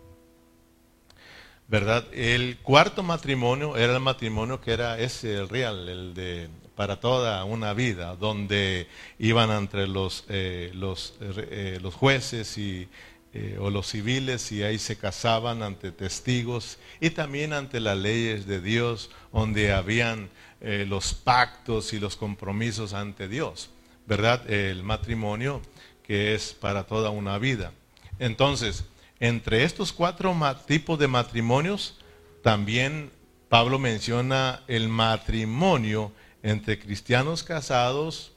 [1.68, 2.06] ¿Verdad?
[2.12, 7.44] El cuarto matrimonio era el matrimonio que era ese, el real, el de para toda
[7.44, 8.86] una vida, donde
[9.18, 12.88] iban entre los, eh, los, eh, los jueces y
[13.34, 18.46] eh, o los civiles y ahí se casaban ante testigos y también ante las leyes
[18.46, 20.28] de Dios donde habían
[20.60, 23.70] eh, los pactos y los compromisos ante Dios,
[24.06, 24.50] ¿verdad?
[24.50, 25.62] El matrimonio
[26.02, 27.72] que es para toda una vida.
[28.18, 28.84] Entonces,
[29.18, 31.98] entre estos cuatro tipos de matrimonios,
[32.42, 33.12] también
[33.48, 38.32] Pablo menciona el matrimonio entre cristianos casados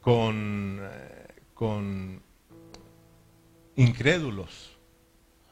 [0.00, 2.22] con, eh, con
[3.76, 4.70] incrédulos.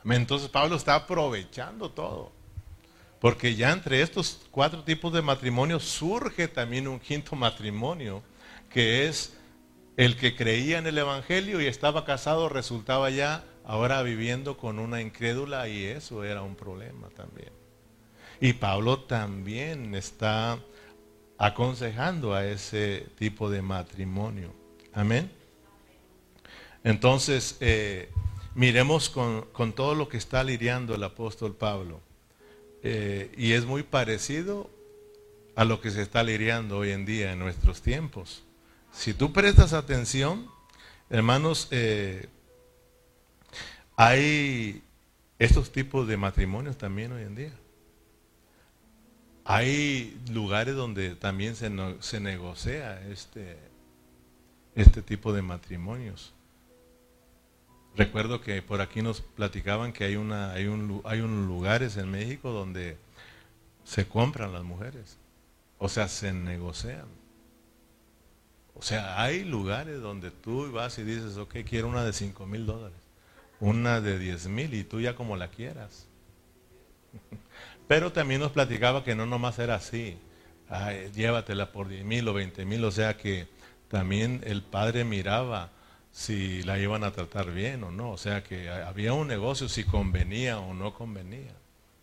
[0.04, 2.32] Entonces Pablo está aprovechando todo.
[3.20, 8.22] Porque ya entre estos cuatro tipos de matrimonio surge también un quinto matrimonio,
[8.68, 9.34] que es
[9.96, 15.00] el que creía en el Evangelio y estaba casado, resultaba ya ahora viviendo con una
[15.00, 17.50] incrédula y eso era un problema también.
[18.40, 20.58] Y Pablo también está
[21.44, 24.54] aconsejando a ese tipo de matrimonio.
[24.94, 25.30] Amén.
[26.82, 28.08] Entonces, eh,
[28.54, 32.00] miremos con, todo lo que está lidiando el apóstol Pablo.
[32.82, 34.70] Eh, y es muy parecido
[35.54, 38.42] a lo que se está lidiando hoy en día en nuestros tiempos.
[38.90, 40.50] Si tú prestas atención,
[41.10, 42.26] hermanos, eh,
[43.96, 44.82] hay
[45.38, 47.63] estos tipos de matrimonios también hoy en día.
[49.44, 53.58] Hay lugares donde también se, se negocia este,
[54.74, 56.32] este tipo de matrimonios.
[57.96, 62.10] Recuerdo que por aquí nos platicaban que hay, una, hay, un, hay unos lugares en
[62.10, 62.96] México donde
[63.84, 65.18] se compran las mujeres,
[65.78, 67.06] o sea, se negocian.
[68.74, 72.66] O sea, hay lugares donde tú vas y dices, ok, quiero una de 5 mil
[72.66, 72.98] dólares,
[73.60, 76.06] una de 10 mil y tú ya como la quieras.
[77.86, 80.16] Pero también nos platicaba que no nomás era así,
[81.14, 83.46] llévatela por 10 mil o 20 mil, o sea que
[83.88, 85.70] también el padre miraba
[86.10, 88.10] si la iban a tratar bien o no.
[88.12, 91.52] O sea que había un negocio si convenía o no convenía,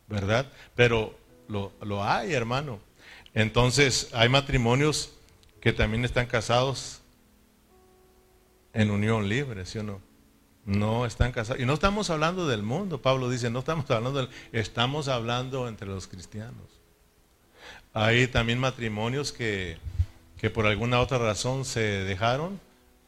[0.08, 0.46] ¿verdad?
[0.76, 1.18] Pero
[1.48, 2.80] lo, lo hay, hermano.
[3.34, 5.14] Entonces hay matrimonios
[5.62, 7.02] que también están casados
[8.74, 10.11] en unión libre, ¿sí o no?
[10.66, 11.62] No están casados.
[11.62, 15.88] Y no estamos hablando del mundo, Pablo dice, no estamos hablando del, estamos hablando entre
[15.88, 16.82] los cristianos.
[17.94, 19.78] Hay también matrimonios que,
[20.38, 22.60] que por alguna otra razón se dejaron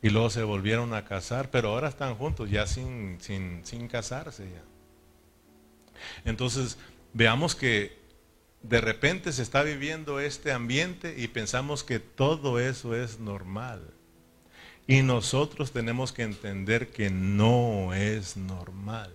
[0.01, 4.43] y luego se volvieron a casar, pero ahora están juntos ya sin, sin, sin casarse
[4.43, 4.61] ya.
[6.25, 6.77] Entonces,
[7.13, 7.97] veamos que
[8.61, 13.81] de repente se está viviendo este ambiente y pensamos que todo eso es normal.
[14.85, 19.11] Y nosotros tenemos que entender que no es normal.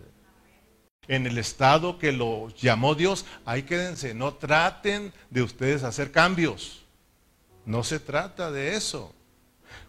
[1.07, 6.85] En el estado que lo llamó Dios, ahí quédense, no traten de ustedes hacer cambios.
[7.65, 9.15] No se trata de eso.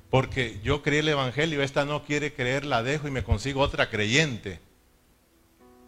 [0.10, 3.90] Porque yo creí el Evangelio, esta no quiere creer, la dejo y me consigo otra
[3.90, 4.60] creyente.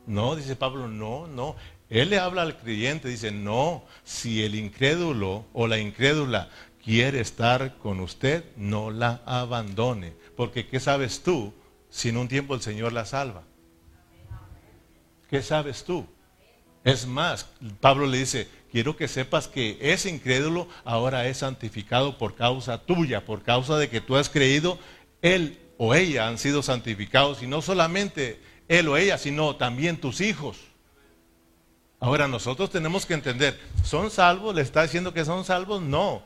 [0.05, 1.55] No, dice Pablo, no, no.
[1.89, 6.49] Él le habla al creyente, dice, no, si el incrédulo o la incrédula
[6.83, 10.13] quiere estar con usted, no la abandone.
[10.35, 11.53] Porque ¿qué sabes tú
[11.89, 13.43] si en un tiempo el Señor la salva?
[15.29, 16.05] ¿Qué sabes tú?
[16.83, 17.47] Es más,
[17.79, 23.23] Pablo le dice, quiero que sepas que ese incrédulo ahora es santificado por causa tuya,
[23.23, 24.79] por causa de que tú has creído,
[25.21, 30.21] él o ella han sido santificados, y no solamente él o ella, sino también tus
[30.21, 30.57] hijos.
[31.99, 34.55] Ahora nosotros tenemos que entender, ¿son salvos?
[34.55, 35.83] ¿Le está diciendo que son salvos?
[35.83, 36.23] No,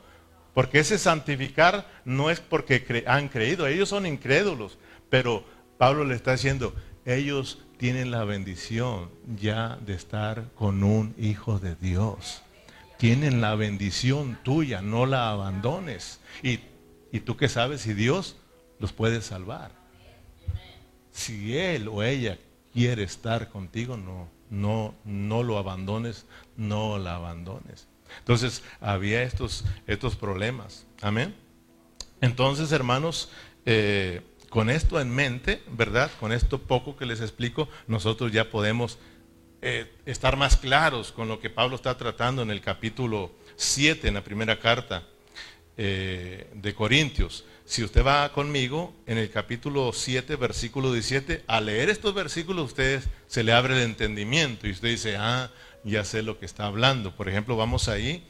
[0.56, 4.78] porque ese santificar no es porque han creído, ellos son incrédulos,
[5.10, 5.44] pero
[5.76, 11.74] Pablo le está diciendo, ellos tienen la bendición ya de estar con un hijo de
[11.74, 12.40] Dios.
[12.96, 16.20] Tienen la bendición tuya, no la abandones.
[16.42, 16.60] Y,
[17.12, 18.38] y tú que sabes si Dios
[18.78, 19.72] los puede salvar.
[21.12, 22.38] Si él o ella
[22.72, 26.24] quiere estar contigo, no, no, no lo abandones,
[26.56, 27.88] no la abandones.
[28.18, 30.86] Entonces había estos, estos problemas.
[31.00, 31.34] Amén.
[32.20, 33.30] Entonces, hermanos,
[33.64, 36.10] eh, con esto en mente, ¿verdad?
[36.18, 38.98] Con esto poco que les explico, nosotros ya podemos
[39.62, 44.14] eh, estar más claros con lo que Pablo está tratando en el capítulo 7, en
[44.14, 45.02] la primera carta
[45.76, 47.44] eh, de Corintios.
[47.64, 52.66] Si usted va conmigo en el capítulo 7, versículo 17, al leer estos versículos, a
[52.66, 55.50] usted se le abre el entendimiento y usted dice, ah,
[55.86, 57.16] ya sé lo que está hablando.
[57.16, 58.26] Por ejemplo, vamos ahí,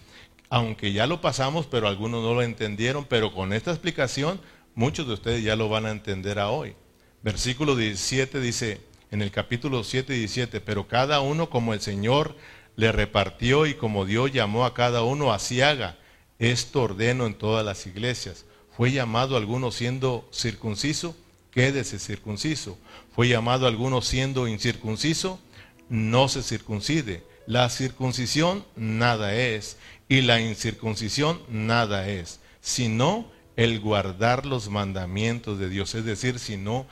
[0.48, 4.40] aunque ya lo pasamos, pero algunos no lo entendieron, pero con esta explicación
[4.76, 6.76] Muchos de ustedes ya lo van a entender a hoy.
[7.22, 12.36] Versículo 17 dice, en el capítulo 7 y 17, pero cada uno como el Señor
[12.76, 15.96] le repartió y como Dios llamó a cada uno, así haga.
[16.38, 18.44] Esto ordeno en todas las iglesias.
[18.70, 21.16] Fue llamado alguno siendo circunciso,
[21.52, 22.76] quédese circunciso.
[23.14, 25.40] Fue llamado alguno siendo incircunciso,
[25.88, 27.24] no se circuncide.
[27.46, 29.76] La circuncisión nada es
[30.08, 36.86] y la incircuncisión nada es, sino el guardar los mandamientos de Dios, es decir, sino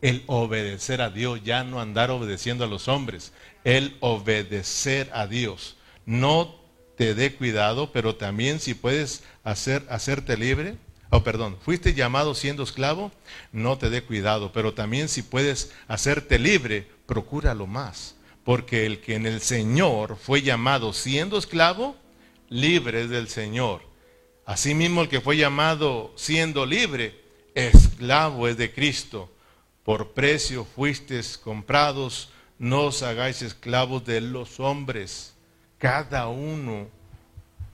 [0.00, 3.32] el obedecer a Dios, ya no andar obedeciendo a los hombres,
[3.64, 5.76] el obedecer a Dios.
[6.06, 6.54] No
[6.96, 10.76] te dé cuidado, pero también si puedes hacer, hacerte libre,
[11.10, 13.12] oh perdón, fuiste llamado siendo esclavo,
[13.52, 18.16] no te dé cuidado, pero también si puedes hacerte libre, procúralo más,
[18.48, 21.94] porque el que en el Señor fue llamado siendo esclavo,
[22.48, 23.82] libre es del Señor.
[24.46, 27.22] Asimismo, el que fue llamado siendo libre,
[27.54, 29.30] esclavo es de Cristo.
[29.84, 35.34] Por precio fuisteis comprados, no os hagáis esclavos de los hombres.
[35.76, 36.88] Cada uno,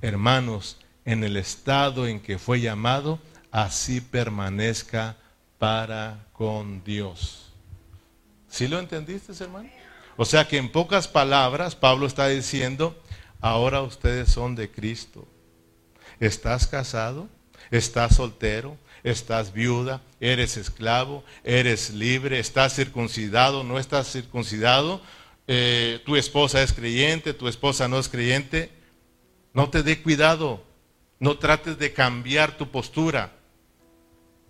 [0.03, 3.21] hermanos, en el estado en que fue llamado,
[3.53, 5.19] así permanezca
[5.57, 7.53] para con Dios.
[8.49, 9.69] ¿Sí lo entendiste, hermano?
[10.17, 12.97] O sea que en pocas palabras, Pablo está diciendo,
[13.41, 15.27] ahora ustedes son de Cristo.
[16.21, 17.29] ¿Estás casado?
[17.71, 18.77] ¿Estás soltero?
[19.03, 20.01] ¿Estás viuda?
[20.21, 21.25] ¿Eres esclavo?
[21.43, 22.39] ¿Eres libre?
[22.39, 23.65] ¿Estás circuncidado?
[23.65, 25.01] ¿No estás circuncidado?
[25.47, 27.35] Eh, ¿Tu esposa es creyente?
[27.35, 28.71] ¿Tu esposa no es creyente?
[29.53, 30.65] No te dé cuidado.
[31.19, 33.33] No trates de cambiar tu postura.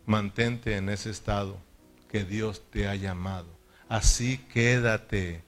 [0.07, 1.59] Mantente en ese estado
[2.11, 3.49] que Dios te ha llamado.
[3.89, 5.43] Así quédate.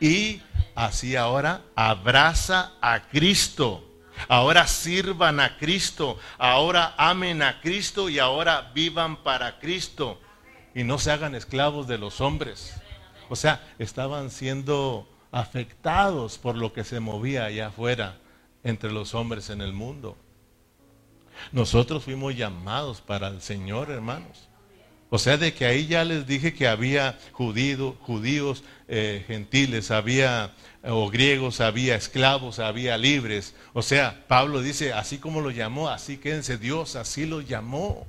[0.00, 0.42] Y
[0.74, 3.82] así ahora abraza a Cristo.
[4.28, 10.20] Ahora sirvan a Cristo, ahora amen a Cristo y ahora vivan para Cristo.
[10.74, 12.74] Y no se hagan esclavos de los hombres.
[13.28, 18.18] O sea, estaban siendo afectados por lo que se movía allá afuera
[18.62, 20.16] entre los hombres en el mundo.
[21.52, 24.48] Nosotros fuimos llamados para el Señor, hermanos.
[25.08, 31.08] O sea, de que ahí ya les dije que había judíos, eh, gentiles, había o
[31.10, 33.54] griegos, había esclavos, había libres.
[33.72, 38.06] O sea, Pablo dice, así como lo llamó, así quédense Dios, así lo llamó.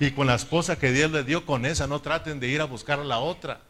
[0.00, 2.66] Y con la esposa que Dios le dio, con esa no traten de ir a
[2.66, 3.60] buscar a la otra.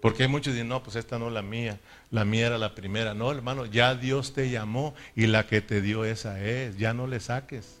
[0.00, 1.78] Porque hay muchos que dicen, no, pues esta no es la mía,
[2.10, 3.14] la mía era la primera.
[3.14, 7.06] No, hermano, ya Dios te llamó y la que te dio esa es, ya no
[7.06, 7.78] le saques.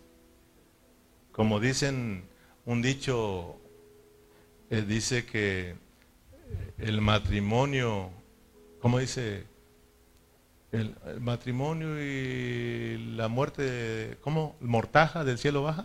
[1.32, 2.24] Como dicen
[2.64, 3.58] un dicho
[4.72, 5.74] eh, dice que
[6.78, 8.10] el matrimonio,
[8.80, 9.44] ¿cómo dice?
[10.72, 14.56] El, matrimonio y la muerte, ¿cómo?
[14.62, 15.84] ¿Mortaja del cielo baja?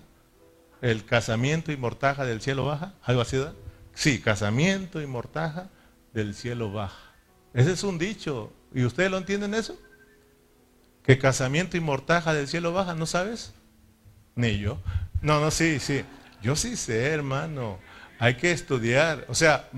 [0.82, 2.94] ¿El casamiento y mortaja del cielo baja?
[3.04, 3.36] ¿Algo así?
[3.36, 3.56] ¿verdad?
[3.94, 5.68] Sí, casamiento y mortaja
[6.14, 7.12] del cielo baja.
[7.54, 8.54] Ese es un dicho.
[8.74, 9.78] ¿Y ustedes lo entienden eso?
[11.04, 13.54] Que casamiento y mortaja del cielo baja, ¿no sabes?
[14.36, 14.80] Ni yo.
[15.22, 16.06] No, no, sí, sí.
[16.42, 17.80] Yo sí sé, hermano.
[18.20, 19.26] Hay que estudiar.
[19.28, 19.70] O sea,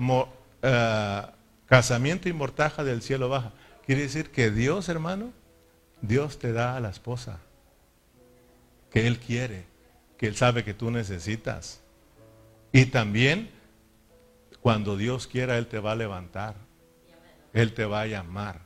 [0.62, 1.22] eh,
[1.66, 3.52] casamiento y mortaja del cielo baja.
[3.84, 5.32] Quiere decir que Dios, hermano,
[6.00, 7.40] Dios te da a la esposa
[8.90, 9.64] que Él quiere,
[10.16, 11.80] que Él sabe que tú necesitas.
[12.72, 13.50] Y también,
[14.60, 16.54] cuando Dios quiera, Él te va a levantar.
[17.52, 18.60] Él te va a llamar.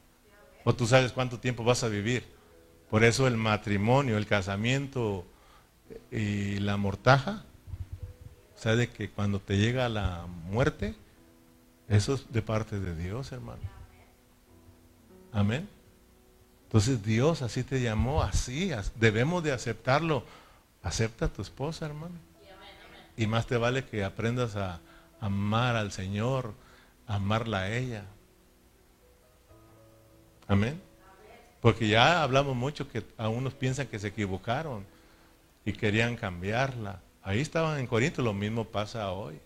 [0.64, 2.24] O tú sabes cuánto tiempo vas a vivir.
[2.90, 5.26] Por eso el matrimonio, el casamiento
[6.10, 7.44] y la mortaja
[8.64, 10.94] sabe que cuando te llega la muerte,
[11.86, 13.60] eso es de parte de Dios, hermano.
[15.32, 15.68] Amén.
[16.62, 20.24] Entonces Dios así te llamó, así, debemos de aceptarlo.
[20.82, 22.14] Acepta a tu esposa, hermano.
[23.18, 24.80] Y más te vale que aprendas a
[25.20, 26.54] amar al Señor,
[27.06, 28.06] amarla a ella.
[30.48, 30.80] Amén.
[31.60, 34.86] Porque ya hablamos mucho que a unos piensan que se equivocaron
[35.66, 37.03] y querían cambiarla.
[37.24, 39.40] Ahí estaban en Corinto, lo mismo pasa hoy.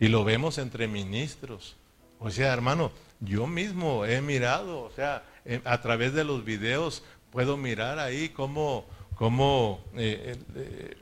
[0.00, 1.76] Y lo vemos entre ministros.
[2.18, 2.90] O sea, hermano,
[3.20, 5.22] yo mismo he mirado, o sea,
[5.64, 8.84] a través de los videos puedo mirar ahí cómo,
[9.14, 10.96] cómo eh, eh,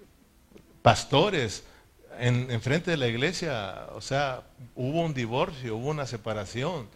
[0.82, 1.64] pastores
[2.18, 4.42] en, frente de la iglesia, o sea,
[4.74, 6.88] hubo un divorcio, hubo una separación,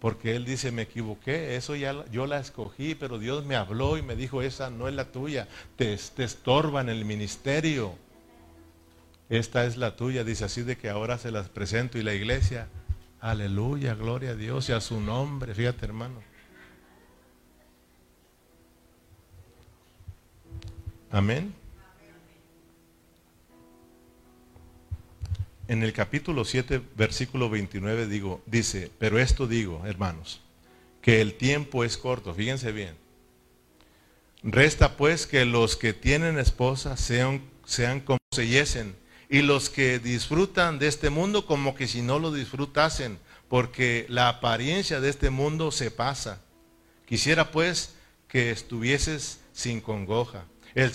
[0.00, 4.02] porque él dice, me equivoqué, eso ya yo la escogí, pero Dios me habló y
[4.02, 8.03] me dijo, esa no es la tuya, te, te en el ministerio
[9.28, 12.68] esta es la tuya, dice así de que ahora se las presento y la iglesia,
[13.20, 16.22] aleluya, gloria a Dios y a su nombre, fíjate hermano.
[21.10, 21.54] Amén.
[25.66, 30.42] En el capítulo 7, versículo 29 digo, dice, pero esto digo, hermanos,
[31.00, 32.96] que el tiempo es corto, fíjense bien.
[34.42, 38.94] Resta pues que los que tienen esposa sean, sean como se yesen
[39.28, 43.18] y los que disfrutan de este mundo como que si no lo disfrutasen,
[43.48, 46.40] porque la apariencia de este mundo se pasa.
[47.06, 47.94] Quisiera pues
[48.28, 50.44] que estuvieses sin congoja.
[50.74, 50.92] El,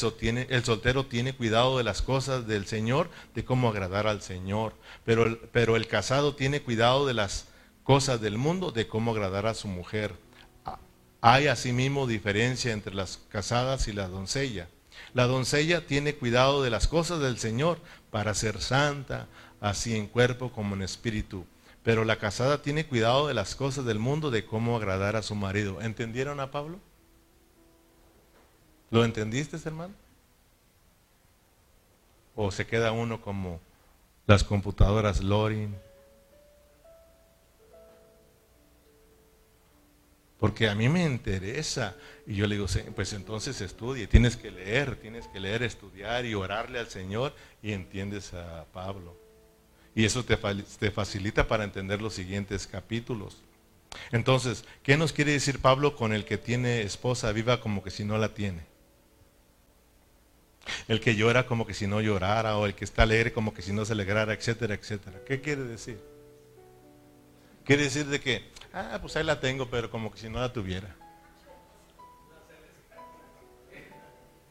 [0.50, 4.74] el, soltero tiene cuidado de las cosas del Señor, de cómo agradar al Señor.
[5.06, 7.46] Pero, pero el casado tiene cuidado de las
[7.84, 10.14] cosas del mundo, de cómo agradar a su mujer.
[11.22, 14.68] Hay asimismo diferencia entre las casadas y la doncella.
[15.14, 17.80] La doncella tiene cuidado de las cosas del Señor
[18.12, 19.28] para ser santa,
[19.62, 21.46] así en cuerpo como en espíritu.
[21.84, 25.36] Pero la casada tiene cuidado de las cosas del mundo, de cómo agradar a su
[25.36, 25.82] marido.
[25.82, 26.80] ¿Entendieron a Pablo?
[28.92, 29.94] ¿Lo entendiste, hermano?
[32.36, 33.60] ¿O se queda uno como
[34.28, 35.76] las computadoras Lorin?
[40.40, 41.96] Porque a mí me interesa.
[42.26, 46.34] Y yo le digo, pues entonces estudie, tienes que leer, tienes que leer, estudiar y
[46.34, 49.18] orarle al Señor y entiendes a Pablo.
[49.94, 53.42] Y eso te, te facilita para entender los siguientes capítulos.
[54.12, 58.06] Entonces, ¿qué nos quiere decir Pablo con el que tiene esposa viva como que si
[58.06, 58.64] no la tiene?
[60.88, 63.62] El que llora como que si no llorara, o el que está alegre como que
[63.62, 65.20] si no se alegrara, etcétera, etcétera.
[65.26, 66.00] ¿Qué quiere decir?
[67.66, 68.44] Quiere decir de que
[68.74, 70.96] Ah, pues ahí la tengo, pero como que si no la tuviera.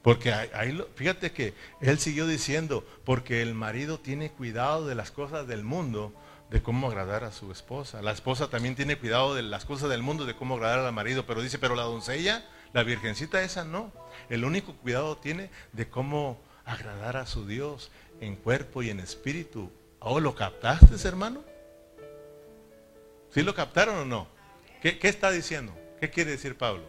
[0.02, 5.46] Porque ahí, fíjate que él siguió diciendo, porque el marido tiene cuidado de las cosas
[5.46, 6.14] del mundo,
[6.50, 8.00] de cómo agradar a su esposa.
[8.00, 11.26] La esposa también tiene cuidado de las cosas del mundo, de cómo agradar al marido.
[11.26, 13.92] Pero dice, pero la doncella, la virgencita esa no.
[14.30, 17.90] El único cuidado tiene de cómo agradar a su Dios
[18.20, 19.70] en cuerpo y en espíritu.
[20.00, 21.42] ¿Oh, lo captaste, hermano?
[23.38, 24.26] ¿Sí lo captaron o no?
[24.82, 25.72] ¿Qué, está diciendo?
[26.00, 26.82] ¿Qué quiere decir Pablo?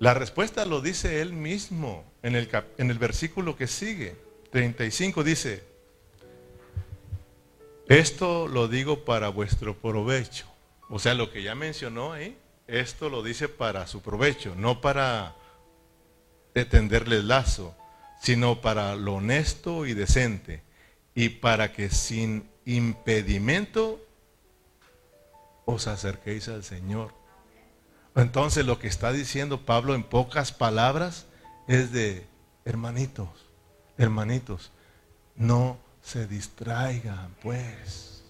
[0.00, 4.18] La respuesta lo dice él mismo en el, en el versículo que sigue,
[4.50, 5.64] 35 dice,
[7.88, 10.44] esto lo digo para vuestro provecho.
[10.90, 12.36] O sea, lo que ya mencionó ahí,
[12.66, 15.36] esto lo dice para su provecho, no para
[16.52, 17.74] tenderle el lazo,
[18.20, 20.62] sino para lo honesto y decente
[21.14, 24.00] y para que sin impedimento
[25.64, 27.12] os acerquéis al Señor.
[28.14, 31.26] Entonces lo que está diciendo Pablo en pocas palabras
[31.66, 32.26] es de,
[32.64, 33.28] hermanitos,
[33.98, 34.70] hermanitos,
[35.36, 38.22] no se distraigan, pues.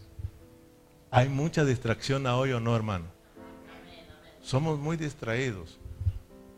[1.11, 3.07] Hay mucha distracción hoy o no, hermano.
[4.43, 5.79] Somos muy distraídos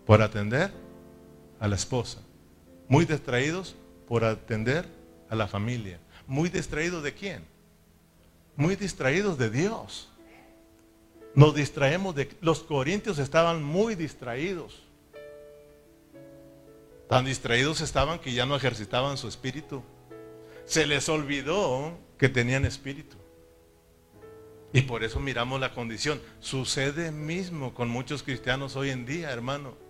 [0.07, 0.73] por atender
[1.61, 2.21] a la esposa.
[2.89, 3.77] Muy distraídos
[4.09, 4.87] por atender
[5.29, 5.99] a la familia.
[6.27, 7.45] Muy distraídos de quién?
[8.57, 10.09] Muy distraídos de Dios.
[11.35, 12.35] Nos distraemos de...
[12.41, 14.83] Los corintios estaban muy distraídos.
[17.09, 19.83] Tan distraídos estaban que ya no ejercitaban su espíritu.
[20.65, 23.17] Se les olvidó que tenían espíritu.
[24.73, 26.21] Y por eso miramos la condición.
[26.41, 29.86] Sucede mismo con muchos cristianos hoy en día, hermano.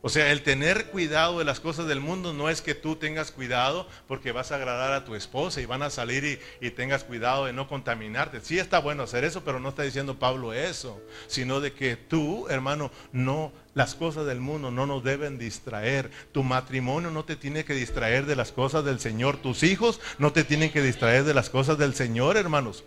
[0.00, 3.32] O sea, el tener cuidado de las cosas del mundo no es que tú tengas
[3.32, 7.46] cuidado porque vas a agradar a tu esposa y van a salir y, tengas cuidado
[7.46, 8.40] de no contaminarte.
[8.40, 12.46] Sí está bueno hacer eso, pero no está diciendo Pablo eso, sino de que tú,
[12.48, 16.12] hermano, no, las cosas del mundo no nos deben distraer.
[16.30, 19.38] Tu matrimonio no te tiene que distraer de las cosas del Señor.
[19.38, 22.84] Tus hijos no te tienen que distraer de las cosas del Señor, hermanos.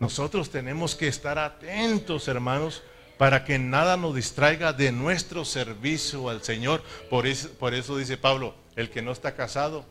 [0.00, 2.82] Nosotros tenemos que estar atentos, hermanos
[3.18, 6.82] para que nada nos distraiga de nuestro servicio al Señor.
[7.08, 9.84] Por eso, por eso dice Pablo, el que no está casado,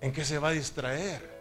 [0.00, 1.40] ¿en qué se va a distraer?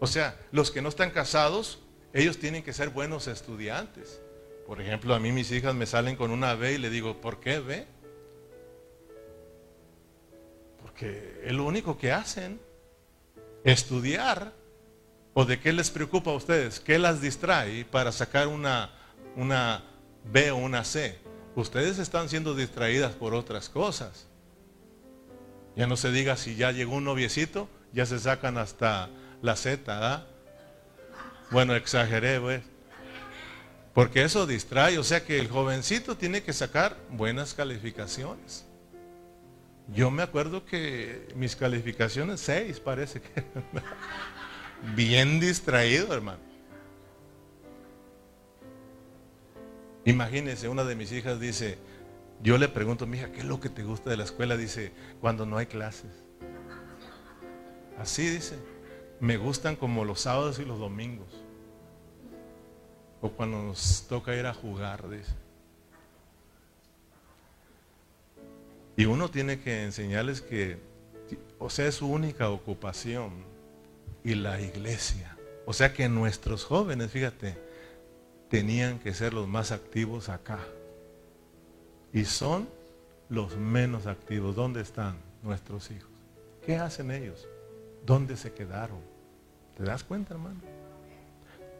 [0.00, 1.78] O sea, los que no están casados,
[2.12, 4.20] ellos tienen que ser buenos estudiantes.
[4.66, 7.38] Por ejemplo, a mí mis hijas me salen con una B y le digo, ¿por
[7.38, 7.86] qué B?
[10.82, 12.60] Porque es lo único que hacen,
[13.64, 14.52] estudiar.
[15.38, 16.80] ¿O de qué les preocupa a ustedes?
[16.80, 18.95] ¿Qué las distrae para sacar una
[19.36, 19.84] una
[20.24, 21.18] B o una C.
[21.54, 24.26] Ustedes están siendo distraídas por otras cosas.
[25.76, 29.10] Ya no se diga si ya llegó un noviecito, ya se sacan hasta
[29.42, 30.26] la Z, ¿ah?
[31.50, 32.62] Bueno, exageré, pues.
[33.94, 38.66] Porque eso distrae, o sea que el jovencito tiene que sacar buenas calificaciones.
[39.94, 43.44] Yo me acuerdo que mis calificaciones, seis parece que.
[44.94, 46.45] Bien distraído, hermano.
[50.06, 51.78] Imagínense, una de mis hijas dice,
[52.40, 54.56] yo le pregunto, mi hija, ¿qué es lo que te gusta de la escuela?
[54.56, 56.12] Dice, cuando no hay clases.
[57.98, 58.56] Así dice,
[59.18, 61.26] me gustan como los sábados y los domingos.
[63.20, 65.32] O cuando nos toca ir a jugar, dice.
[68.96, 70.78] Y uno tiene que enseñarles que,
[71.58, 73.32] o sea, es su única ocupación
[74.22, 75.36] y la iglesia.
[75.64, 77.65] O sea que nuestros jóvenes, fíjate,
[78.48, 80.58] tenían que ser los más activos acá.
[82.12, 82.68] Y son
[83.28, 84.56] los menos activos.
[84.56, 86.10] ¿Dónde están nuestros hijos?
[86.64, 87.46] ¿Qué hacen ellos?
[88.04, 89.00] ¿Dónde se quedaron?
[89.76, 90.60] ¿Te das cuenta, hermano?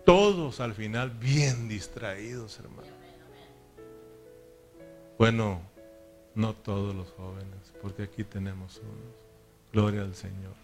[0.04, 2.88] Todos al final bien distraídos, hermano.
[5.18, 5.60] Bueno,
[6.34, 9.26] no todos los jóvenes, porque aquí tenemos unos.
[9.72, 10.54] Gloria al Señor.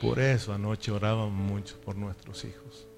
[0.00, 2.88] Por eso anoche oraban mucho por nuestros hijos.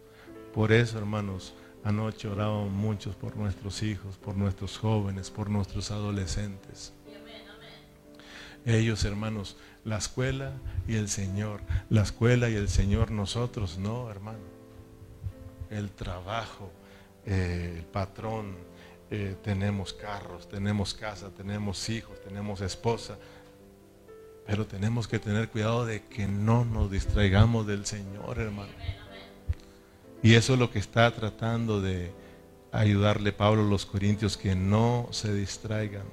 [0.55, 1.53] Por eso, hermanos,
[1.85, 6.95] Anoche orábamos muchos por nuestros hijos, por nuestros jóvenes, por nuestros adolescentes.
[8.65, 10.53] Ellos, hermanos, la escuela
[10.89, 11.61] y el Señor.
[11.91, 14.39] La escuela y el Señor, nosotros no, hermano.
[15.69, 16.73] El trabajo,
[17.27, 18.57] eh, el patrón,
[19.11, 23.19] eh, tenemos carros, tenemos casa, tenemos hijos, tenemos esposa.
[24.47, 28.73] Pero tenemos que tener cuidado de que no nos distraigamos del Señor, hermano.
[30.25, 32.11] Y eso es lo que está tratando de
[32.73, 36.07] ayudarle Pablo a los corintios, que no se distraigan.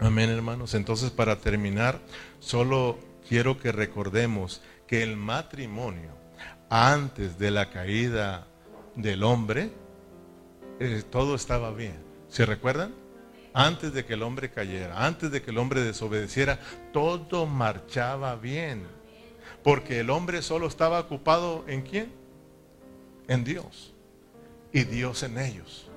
[0.00, 0.74] Amén, hermanos.
[0.74, 2.00] Entonces, para terminar,
[2.40, 6.10] solo quiero que recordemos que el matrimonio,
[6.70, 8.48] antes de la caída
[8.96, 9.70] del hombre,
[10.80, 12.02] eh, todo estaba bien.
[12.28, 12.92] ¿Se recuerdan?
[13.54, 16.58] Antes de que el hombre cayera, antes de que el hombre desobedeciera,
[16.92, 18.88] todo marchaba bien.
[19.62, 22.17] Porque el hombre solo estaba ocupado en quién?
[23.28, 23.94] En Dios
[24.72, 25.88] y Dios en ellos.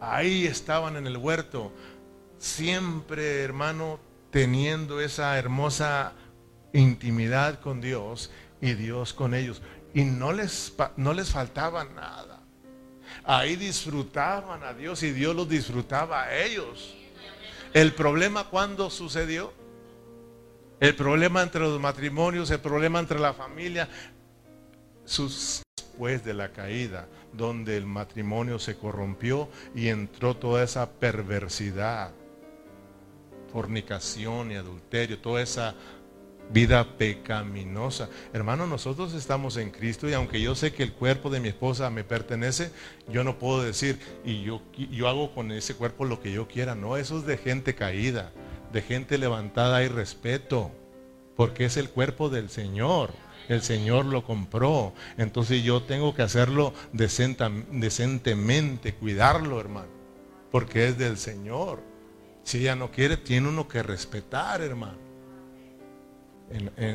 [0.00, 1.72] Ahí estaban en el huerto,
[2.38, 3.98] siempre hermano,
[4.30, 6.12] teniendo esa hermosa
[6.72, 8.30] intimidad con Dios
[8.60, 9.62] y Dios con ellos.
[9.94, 12.40] Y no les, no les faltaba nada.
[13.24, 16.94] Ahí disfrutaban a Dios y Dios los disfrutaba a ellos.
[17.72, 19.52] El problema cuando sucedió,
[20.78, 23.88] el problema entre los matrimonios, el problema entre la familia,
[25.04, 25.62] sus
[25.96, 32.12] después de la caída, donde el matrimonio se corrompió y entró toda esa perversidad,
[33.50, 35.74] fornicación y adulterio, toda esa
[36.52, 38.10] vida pecaminosa.
[38.34, 41.88] Hermano, nosotros estamos en Cristo y aunque yo sé que el cuerpo de mi esposa
[41.88, 42.70] me pertenece,
[43.08, 46.74] yo no puedo decir, y yo, yo hago con ese cuerpo lo que yo quiera.
[46.74, 48.32] No, eso es de gente caída,
[48.70, 50.70] de gente levantada y respeto,
[51.36, 53.12] porque es el cuerpo del Señor.
[53.48, 54.94] El Señor lo compró.
[55.18, 59.88] Entonces yo tengo que hacerlo decentemente, cuidarlo, hermano.
[60.50, 61.82] Porque es del Señor.
[62.42, 64.98] Si ella no quiere, tiene uno que respetar, hermano.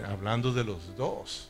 [0.08, 1.50] hablando de los dos.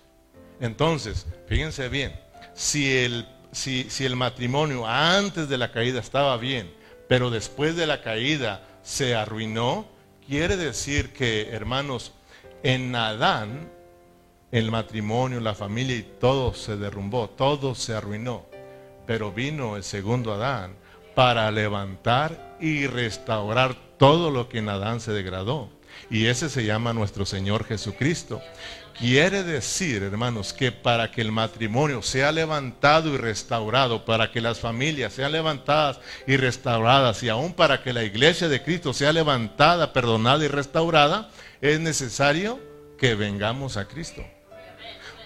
[0.60, 2.14] Entonces, fíjense bien,
[2.54, 6.72] si el, si, si el matrimonio antes de la caída estaba bien,
[7.08, 9.88] pero después de la caída se arruinó,
[10.26, 12.14] quiere decir que, hermanos,
[12.64, 13.70] en Adán,
[14.52, 18.46] el matrimonio, la familia y todo se derrumbó, todo se arruinó.
[19.08, 20.76] Pero vino el segundo Adán
[21.16, 25.70] para levantar y restaurar todo lo que en Adán se degradó.
[26.10, 28.42] Y ese se llama nuestro Señor Jesucristo.
[28.98, 34.60] Quiere decir, hermanos, que para que el matrimonio sea levantado y restaurado, para que las
[34.60, 39.94] familias sean levantadas y restauradas, y aún para que la iglesia de Cristo sea levantada,
[39.94, 41.30] perdonada y restaurada,
[41.62, 42.60] es necesario
[42.98, 44.24] que vengamos a Cristo.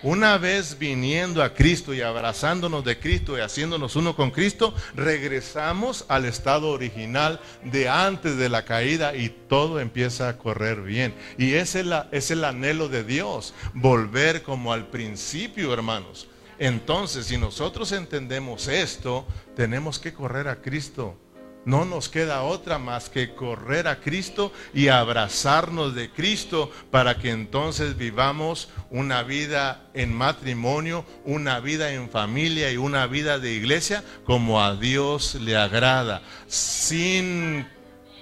[0.06, 6.06] Una vez viniendo a Cristo y abrazándonos de Cristo y haciéndonos uno con Cristo, regresamos
[6.10, 11.16] al estado original de antes de la caída y todo empieza a correr bien.
[11.40, 16.28] Y es, es el anhelo de Dios, volver como al principio, hermanos.
[16.60, 19.26] Entonces, si nosotros entendemos esto,
[19.56, 21.18] tenemos que correr a Cristo
[21.66, 27.32] no nos queda otra más que correr a Cristo y abrazarnos de Cristo para que
[27.32, 34.04] entonces vivamos una vida en matrimonio, una vida en familia y una vida de iglesia
[34.24, 37.68] como a Dios le agrada, sin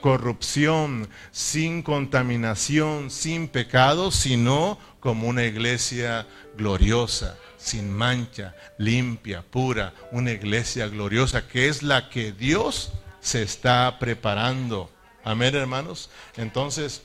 [0.02, 6.26] corrupción, sin contaminación, sin pecado, sino como una iglesia
[6.58, 12.92] gloriosa sin mancha, limpia, pura, una iglesia gloriosa que es la que Dios
[13.24, 14.92] se está preparando.
[15.24, 16.10] Amén, hermanos.
[16.36, 17.02] Entonces,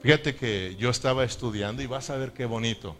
[0.00, 2.96] fíjate que yo estaba estudiando y vas a ver qué bonito.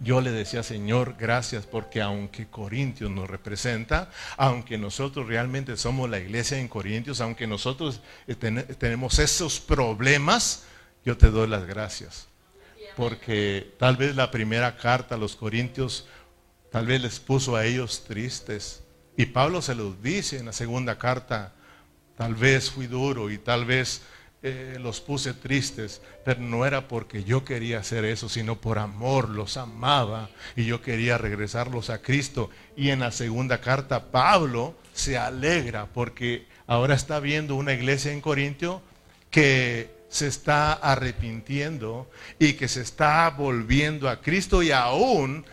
[0.00, 6.18] Yo le decía, Señor, gracias porque aunque Corintios nos representa, aunque nosotros realmente somos la
[6.18, 10.64] iglesia en Corintios, aunque nosotros eh, tenemos esos problemas,
[11.04, 12.28] yo te doy las gracias.
[12.96, 16.06] Porque tal vez la primera carta a los Corintios,
[16.70, 18.83] tal vez les puso a ellos tristes
[19.16, 21.52] y Pablo se los dice en la segunda carta,
[22.16, 24.02] tal vez fui duro y tal vez
[24.46, 29.30] eh, los puse tristes, pero no era porque yo quería hacer eso, sino por amor,
[29.30, 32.50] los amaba y yo quería regresarlos a Cristo.
[32.76, 38.20] Y en la segunda carta Pablo se alegra porque ahora está viendo una iglesia en
[38.20, 38.82] Corintio
[39.30, 45.46] que se está arrepintiendo y que se está volviendo a Cristo y aún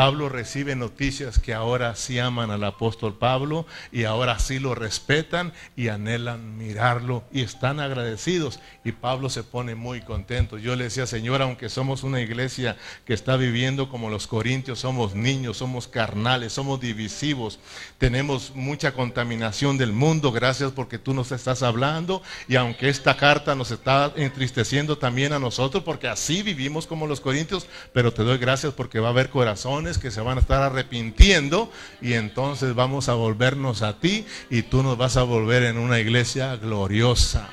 [0.00, 5.52] Pablo recibe noticias que ahora sí aman al apóstol Pablo y ahora sí lo respetan
[5.76, 8.60] y anhelan mirarlo y están agradecidos.
[8.82, 10.56] Y Pablo se pone muy contento.
[10.56, 15.14] Yo le decía, Señor, aunque somos una iglesia que está viviendo como los corintios, somos
[15.14, 17.58] niños, somos carnales, somos divisivos,
[17.98, 23.54] tenemos mucha contaminación del mundo, gracias porque tú nos estás hablando y aunque esta carta
[23.54, 28.38] nos está entristeciendo también a nosotros, porque así vivimos como los corintios, pero te doy
[28.38, 31.70] gracias porque va a haber corazones que se van a estar arrepintiendo
[32.00, 35.98] y entonces vamos a volvernos a ti y tú nos vas a volver en una
[35.98, 37.48] iglesia gloriosa.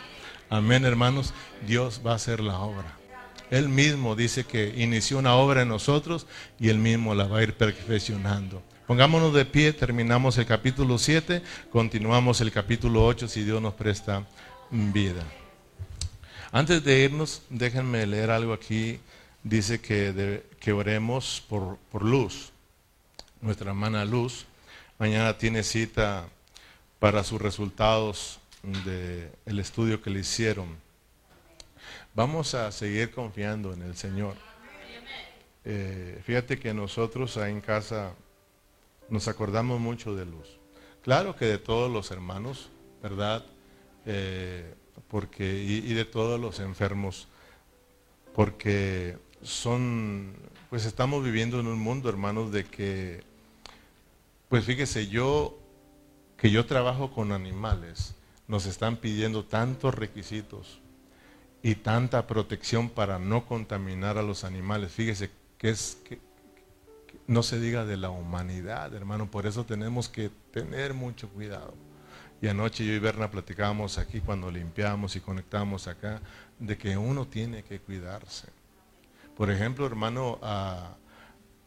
[0.50, 1.34] Amén, hermanos.
[1.66, 2.98] Dios va a hacer la obra.
[3.50, 6.28] Él mismo dice que inició una obra en nosotros
[6.60, 8.62] y él mismo la va a ir perfeccionando.
[8.88, 14.26] Pongámonos de pie, terminamos el capítulo 7, continuamos el capítulo 8 si Dios nos presta
[14.72, 15.24] vida.
[16.52, 19.00] Antes de irnos, déjenme leer algo aquí.
[19.48, 22.52] Dice que de, oremos por, Luz,
[23.40, 24.46] nuestra hermana Luz.
[25.00, 26.28] Mañana tiene cita
[27.00, 28.42] para sus resultados
[28.84, 30.76] del estudio que le hicieron.
[32.14, 34.36] Vamos a seguir confiando en el Señor.
[35.64, 38.16] Eh, fíjate que nosotros ahí en casa
[39.08, 40.60] nos acordamos mucho de Luz.
[41.04, 42.70] Claro que de todos los hermanos,
[43.02, 43.46] ¿verdad?
[44.06, 44.74] Eh,
[45.08, 47.30] porque, y de todos los enfermos,
[48.36, 50.34] porque son
[50.70, 53.24] pues estamos viviendo en un mundo, hermanos, de que,
[54.50, 55.58] pues fíjese, yo,
[56.36, 58.16] que yo trabajo con animales,
[58.48, 60.80] nos están pidiendo tantos requisitos
[61.64, 64.92] y tanta protección para no contaminar a los animales.
[64.92, 66.20] Fíjese que es que,
[67.28, 71.74] no se diga de la humanidad, hermano, por eso tenemos que tener mucho cuidado.
[72.42, 76.22] Y anoche yo y Berna platicábamos aquí cuando limpiamos y conectamos acá
[76.60, 78.57] de que uno tiene que cuidarse.
[79.38, 80.40] Por ejemplo, hermano,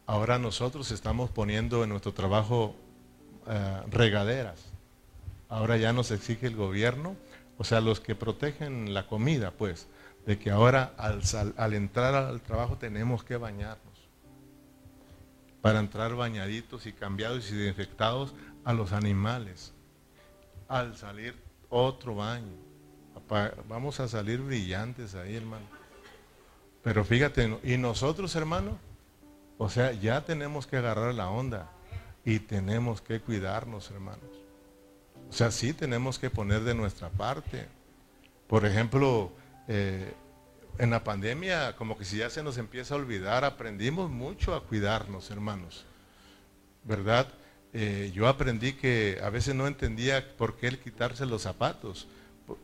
[0.05, 2.75] ahora nosotros estamos poniendo en nuestro trabajo
[3.47, 4.59] eh, regaderas.
[5.49, 7.15] Ahora ya nos exige el gobierno,
[7.57, 9.87] o sea, los que protegen la comida, pues,
[10.25, 11.21] de que ahora al,
[11.57, 13.91] al entrar al trabajo tenemos que bañarnos.
[15.61, 19.73] para entrar bañaditos y cambiados y desinfectados a los animales.
[20.67, 21.35] Al salir
[21.69, 22.57] otro baño.
[23.69, 25.65] Vamos a salir brillantes ahí, hermano.
[26.83, 28.77] Pero fíjate, y nosotros, hermano,
[29.57, 31.69] o sea, ya tenemos que agarrar la onda
[32.25, 34.29] y tenemos que cuidarnos, hermanos.
[35.29, 37.67] O sea, sí tenemos que poner de nuestra parte.
[38.47, 39.31] Por ejemplo,
[39.67, 40.13] eh,
[40.77, 44.65] en la pandemia, como que si ya se nos empieza a olvidar, aprendimos mucho a
[44.65, 45.85] cuidarnos, hermanos.
[46.83, 47.27] ¿Verdad?
[47.73, 52.07] Eh, yo aprendí que a veces no entendía por qué el quitarse los zapatos.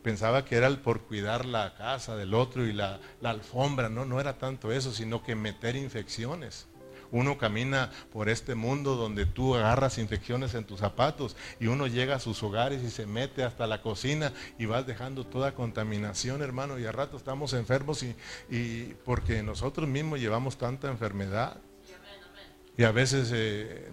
[0.02, 3.88] Pensaba que era por cuidar la casa del otro y la, la alfombra.
[3.88, 6.66] No, no era tanto eso, sino que meter infecciones.
[7.10, 12.16] Uno camina por este mundo donde tú agarras infecciones en tus zapatos y uno llega
[12.16, 16.78] a sus hogares y se mete hasta la cocina y vas dejando toda contaminación, hermano,
[16.78, 18.04] y a rato estamos enfermos
[18.50, 21.56] y, porque nosotros mismos llevamos tanta enfermedad.
[22.76, 23.90] Y a veces eh,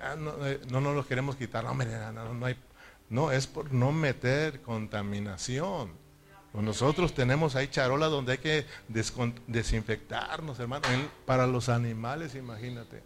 [0.00, 0.14] ah,
[0.44, 2.54] eh, no, nos lo queremos quitar, no, no, no, hay,
[3.08, 5.90] no, es por no meter contaminación.
[6.52, 8.66] Pues nosotros tenemos ahí charolas donde hay que
[9.46, 10.86] desinfectarnos, hermano.
[11.26, 13.02] Para los animales, imagínate.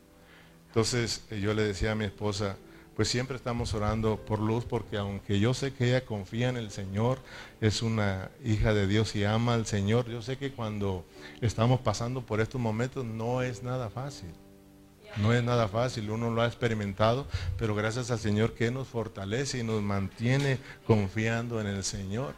[0.69, 2.57] Entonces eh, yo le decía a mi esposa,
[2.95, 6.71] pues siempre estamos orando por luz porque aunque yo sé que ella confía en el
[6.71, 7.19] Señor,
[7.61, 11.05] es una hija de Dios y ama al Señor, yo sé que cuando
[11.41, 14.31] estamos pasando por estos momentos no es nada fácil.
[15.17, 17.27] No es nada fácil, uno lo ha experimentado,
[17.59, 22.35] pero gracias al Señor que nos fortalece y nos mantiene confiando en el Señor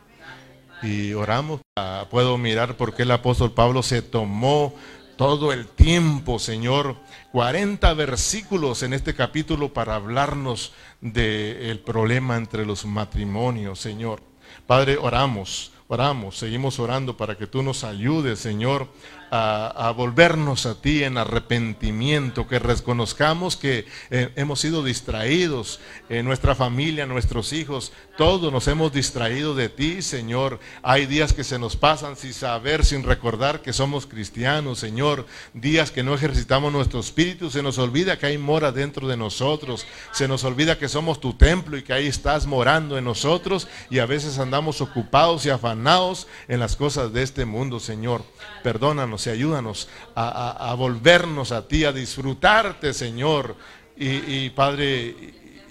[0.83, 1.61] y oramos.
[1.77, 4.75] Ah, puedo mirar por qué el apóstol Pablo se tomó
[5.17, 6.97] todo el tiempo, Señor,
[7.33, 14.21] 40 versículos en este capítulo para hablarnos del problema entre los matrimonios, Señor.
[14.67, 18.89] Padre, oramos, oramos, seguimos orando para que tú nos ayudes, Señor,
[19.35, 25.81] a, volvernos a ti en arrepentimiento, que reconozcamos que eh, hemos sido distraídos,
[26.11, 30.61] en nuestra familia, nuestros hijos, todos nos hemos distraído de ti, Señor.
[30.83, 35.27] Hay días que se nos pasan sin saber, sin recordar que somos cristianos, Señor.
[35.55, 39.87] Días que no ejercitamos nuestro espíritu, se nos olvida que hay mora dentro de nosotros,
[40.13, 43.99] se nos olvida que somos tu templo y que ahí estás morando en nosotros y
[44.01, 48.23] a veces andamos ocupados y afanados en las cosas de este mundo, Señor.
[48.63, 53.57] Perdónanos y ayúdanos a, volvernos a ti, a disfrutarte, Señor.
[53.97, 55.15] Y, Padre,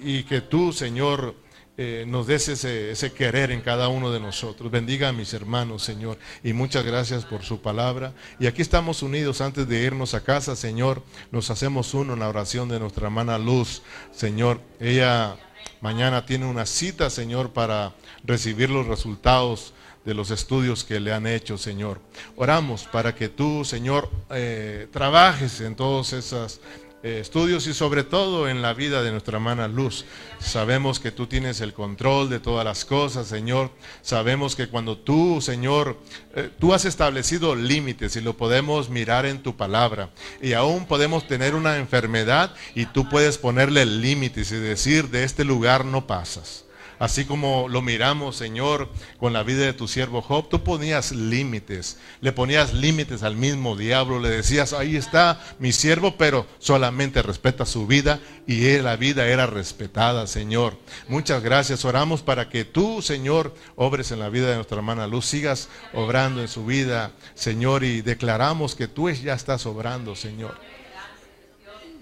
[0.03, 1.35] y, que tú, Señor,
[1.77, 4.71] eh, nos des ese, ese, querer en cada uno de nosotros.
[4.71, 6.17] Bendiga a mis hermanos, Señor.
[6.43, 8.13] Y muchas gracias por su palabra.
[8.39, 11.03] Y aquí estamos unidos antes de irnos a casa, Señor.
[11.31, 13.81] Nos hacemos uno en la oración de nuestra hermana Luz,
[14.11, 14.61] Señor.
[14.79, 15.35] Ella
[15.81, 17.93] mañana tiene una cita, Señor, para
[18.23, 19.73] recibir los resultados
[20.05, 21.99] de los estudios que le han hecho, Señor.
[22.35, 26.59] Oramos para que tú, Señor, eh, trabajes en todos esos
[27.03, 30.05] eh, estudios y sobre todo en la vida de nuestra hermana Luz.
[30.39, 33.71] Sabemos que tú tienes el control de todas las cosas, Señor.
[34.01, 35.97] Sabemos que cuando tú, Señor,
[36.35, 40.09] eh, tú has establecido límites y lo podemos mirar en tu palabra.
[40.41, 45.43] Y aún podemos tener una enfermedad y tú puedes ponerle límites y decir, de este
[45.43, 46.65] lugar no pasas.
[47.01, 48.87] Así como lo miramos, Señor,
[49.17, 53.75] con la vida de tu siervo Job, tú ponías límites, le ponías límites al mismo
[53.75, 59.25] diablo, le decías, ahí está mi siervo, pero solamente respeta su vida y la vida
[59.25, 60.77] era respetada, Señor.
[61.07, 65.25] Muchas gracias, oramos para que tú, Señor, obres en la vida de nuestra hermana Luz,
[65.25, 70.55] sigas obrando en su vida, Señor, y declaramos que tú ya estás obrando, Señor.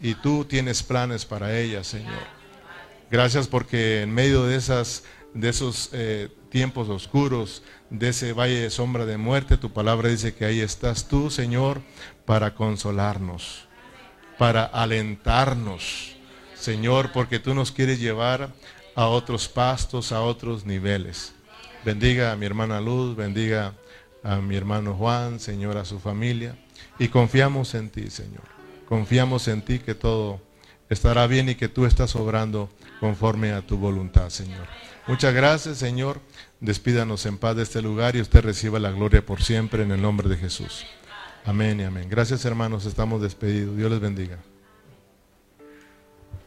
[0.02, 2.39] Y tú tienes planes para ella, Señor.
[3.12, 5.04] Gracias porque en medio de, esas,
[5.34, 10.36] de esos eh, tiempos oscuros, de ese valle de sombra de muerte, tu palabra dice
[10.36, 11.82] que ahí estás tú, Señor,
[12.26, 13.68] para consolarnos,
[14.38, 16.16] para alentarnos,
[16.54, 18.54] Señor, porque tú nos quieres llevar
[18.96, 21.34] a otros pastos, a otros niveles.
[21.84, 23.74] Bendiga a mi hermana Luz, bendiga
[24.24, 26.56] a mi hermano Juan, Señor, a su familia.
[27.00, 28.44] Y confiamos en ti, Señor.
[28.88, 30.42] Confiamos en ti que todo
[30.90, 32.70] estará bien y que tú estás obrando
[33.00, 34.68] conforme a tu voluntad, Señor.
[35.08, 36.22] Muchas gracias, Señor.
[36.60, 40.02] Despídanos en paz de este lugar y usted reciba la gloria por siempre en el
[40.02, 40.86] nombre de Jesús.
[41.46, 42.08] Amén y amén.
[42.10, 42.86] Gracias, hermanos.
[42.86, 43.76] Estamos despedidos.
[43.78, 44.40] Dios les bendiga.